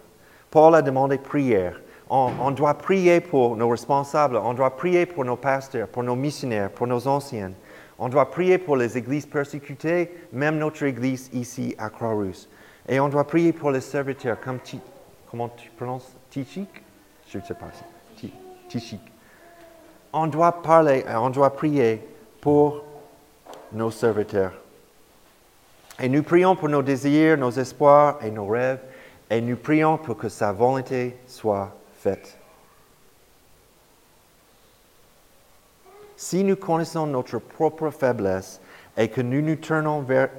Paul 0.51 0.75
a 0.75 0.81
demandé 0.81 1.17
prière. 1.17 1.81
On, 2.09 2.51
doit 2.51 2.75
prier 2.75 3.19
pour 3.19 3.55
nos 3.55 3.69
responsables, 3.69 4.37
on 4.37 4.53
doit 4.53 4.75
prier 4.75 5.07
pour 5.07 5.25
nos 5.25 5.37
pasteurs, 5.37 5.87
pour 5.87 6.03
nos 6.03 6.15
missionnaires, 6.15 6.69
pour 6.69 6.85
nos 6.85 7.07
anciens. 7.07 7.51
On 7.97 8.09
doit 8.09 8.29
prier 8.29 8.59
pour 8.59 8.77
les 8.77 8.97
églises 8.97 9.25
persécutées, 9.25 10.11
même 10.31 10.59
notre 10.59 10.83
église 10.83 11.31
ici 11.33 11.73
à 11.79 11.89
Croix-Rousse. 11.89 12.47
Et 12.87 12.99
on 12.99 13.09
doit 13.09 13.25
prier 13.25 13.53
pour 13.53 13.71
les 13.71 13.81
serviteurs, 13.81 14.39
comme 14.39 14.59
comment 15.31 15.49
tu 15.49 15.71
prononces? 15.71 16.15
Tichik 16.29 16.69
Je 17.27 17.39
ne 17.39 17.43
sais 17.43 17.55
pas. 17.55 17.71
On 20.13 20.27
doit 20.27 20.61
parler, 20.61 21.03
euh, 21.07 21.15
on 21.17 21.29
doit 21.29 21.55
prier 21.55 22.01
pour 22.41 22.83
nos 23.71 23.91
serviteurs. 23.91 24.53
Et 25.99 26.09
nous 26.09 26.23
prions 26.23 26.55
pour 26.55 26.69
nos 26.69 26.81
désirs, 26.81 27.37
nos 27.37 27.51
espoirs 27.51 28.19
et 28.23 28.31
nos 28.31 28.47
rêves, 28.47 28.81
et 29.29 29.41
nous 29.41 29.55
prions 29.55 29.97
pour 29.97 30.17
que 30.17 30.29
sa 30.29 30.51
volonté 30.51 31.17
soit 31.27 31.73
faite. 31.99 32.37
Si 36.17 36.43
nous 36.43 36.55
connaissons 36.55 37.07
notre 37.07 37.39
propre 37.39 37.89
faiblesse 37.89 38.61
et 38.97 39.09
que 39.09 39.21
nous 39.21 39.41
nous 39.41 39.55
tournons 39.55 40.01
vers 40.01 40.29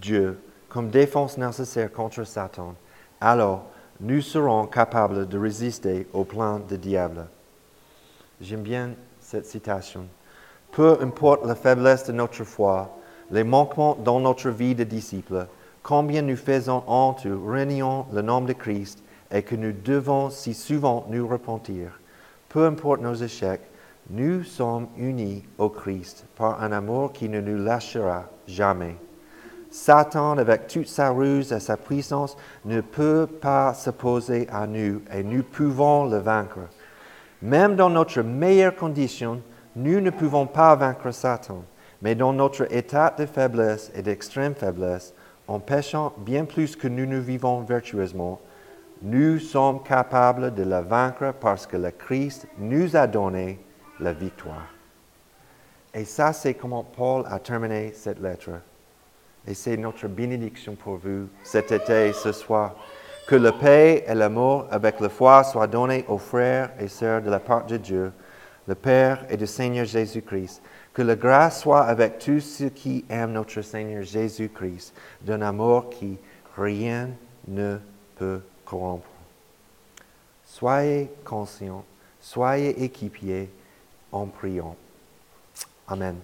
Dieu 0.00 0.38
comme 0.68 0.90
défense 0.90 1.38
nécessaire 1.38 1.92
contre 1.92 2.24
Satan, 2.24 2.74
alors 3.20 3.64
nous 4.00 4.20
serons 4.20 4.66
capables 4.66 5.28
de 5.28 5.38
résister 5.38 6.06
au 6.12 6.24
plan 6.24 6.58
du 6.58 6.76
diable. 6.78 7.26
J'aime 8.40 8.62
bien 8.62 8.90
cette 9.20 9.46
citation. 9.46 10.06
Peu 10.72 10.98
importe 11.00 11.46
la 11.46 11.54
faiblesse 11.54 12.04
de 12.04 12.12
notre 12.12 12.44
foi, 12.44 12.98
les 13.30 13.44
manquements 13.44 13.96
dans 13.96 14.20
notre 14.20 14.50
vie 14.50 14.74
de 14.74 14.84
disciple, 14.84 15.46
combien 15.82 16.22
nous 16.22 16.36
faisons 16.36 16.82
honte 16.86 17.24
ou 17.24 17.46
renions 17.46 18.06
le 18.12 18.22
nom 18.22 18.40
de 18.42 18.52
Christ 18.52 19.02
et 19.30 19.42
que 19.42 19.56
nous 19.56 19.72
devons 19.72 20.30
si 20.30 20.54
souvent 20.54 21.06
nous 21.08 21.26
repentir, 21.26 21.98
peu 22.48 22.66
importe 22.66 23.00
nos 23.00 23.14
échecs, 23.14 23.62
nous 24.10 24.44
sommes 24.44 24.88
unis 24.96 25.44
au 25.58 25.68
Christ 25.68 26.26
par 26.36 26.62
un 26.62 26.70
amour 26.72 27.12
qui 27.12 27.28
ne 27.28 27.40
nous 27.40 27.62
lâchera 27.62 28.24
jamais. 28.46 28.96
Satan, 29.76 30.38
avec 30.38 30.68
toute 30.68 30.88
sa 30.88 31.10
ruse 31.10 31.52
et 31.52 31.60
sa 31.60 31.76
puissance, 31.76 32.34
ne 32.64 32.80
peut 32.80 33.26
pas 33.26 33.74
s'opposer 33.74 34.48
à 34.50 34.66
nous 34.66 35.02
et 35.12 35.22
nous 35.22 35.42
pouvons 35.42 36.06
le 36.06 36.16
vaincre. 36.16 36.60
Même 37.42 37.76
dans 37.76 37.90
notre 37.90 38.22
meilleure 38.22 38.74
condition, 38.74 39.42
nous 39.76 40.00
ne 40.00 40.08
pouvons 40.08 40.46
pas 40.46 40.74
vaincre 40.76 41.10
Satan, 41.10 41.62
mais 42.00 42.14
dans 42.14 42.32
notre 42.32 42.72
état 42.74 43.14
de 43.16 43.26
faiblesse 43.26 43.92
et 43.94 44.00
d'extrême 44.00 44.54
faiblesse, 44.54 45.12
en 45.46 45.60
péchant 45.60 46.14
bien 46.16 46.46
plus 46.46 46.74
que 46.74 46.88
nous 46.88 47.06
ne 47.06 47.18
vivons 47.18 47.60
vertueusement, 47.60 48.40
nous 49.02 49.38
sommes 49.38 49.82
capables 49.82 50.54
de 50.54 50.62
le 50.62 50.80
vaincre 50.80 51.34
parce 51.38 51.66
que 51.66 51.76
le 51.76 51.90
Christ 51.90 52.48
nous 52.58 52.96
a 52.96 53.06
donné 53.06 53.60
la 54.00 54.14
victoire. 54.14 54.68
Et 55.92 56.06
ça, 56.06 56.32
c'est 56.32 56.54
comment 56.54 56.82
Paul 56.82 57.24
a 57.28 57.38
terminé 57.38 57.92
cette 57.94 58.20
lettre. 58.20 58.52
Et 59.46 59.54
c'est 59.54 59.76
notre 59.76 60.08
bénédiction 60.08 60.74
pour 60.74 60.96
vous 60.96 61.28
cet 61.42 61.72
été, 61.72 62.12
ce 62.12 62.32
soir. 62.32 62.74
Que 63.26 63.36
la 63.36 63.52
paix 63.52 64.04
et 64.06 64.14
l'amour 64.14 64.66
avec 64.70 65.00
la 65.00 65.08
foi 65.08 65.44
soient 65.44 65.66
donnés 65.66 66.04
aux 66.08 66.18
frères 66.18 66.70
et 66.78 66.88
sœurs 66.88 67.22
de 67.22 67.30
la 67.30 67.40
part 67.40 67.66
de 67.66 67.76
Dieu, 67.76 68.12
le 68.68 68.74
Père 68.74 69.24
et 69.28 69.36
du 69.36 69.46
Seigneur 69.46 69.84
Jésus-Christ. 69.84 70.62
Que 70.92 71.02
la 71.02 71.16
grâce 71.16 71.62
soit 71.62 71.82
avec 71.82 72.18
tous 72.18 72.40
ceux 72.40 72.68
qui 72.68 73.04
aiment 73.08 73.32
notre 73.32 73.62
Seigneur 73.62 74.02
Jésus-Christ, 74.02 74.94
d'un 75.22 75.42
amour 75.42 75.90
qui 75.90 76.18
rien 76.56 77.10
ne 77.48 77.78
peut 78.16 78.40
corrompre. 78.64 79.06
Soyez 80.44 81.10
conscients, 81.24 81.84
soyez 82.20 82.82
équipiers 82.82 83.50
en 84.12 84.26
priant. 84.26 84.76
Amen. 85.88 86.16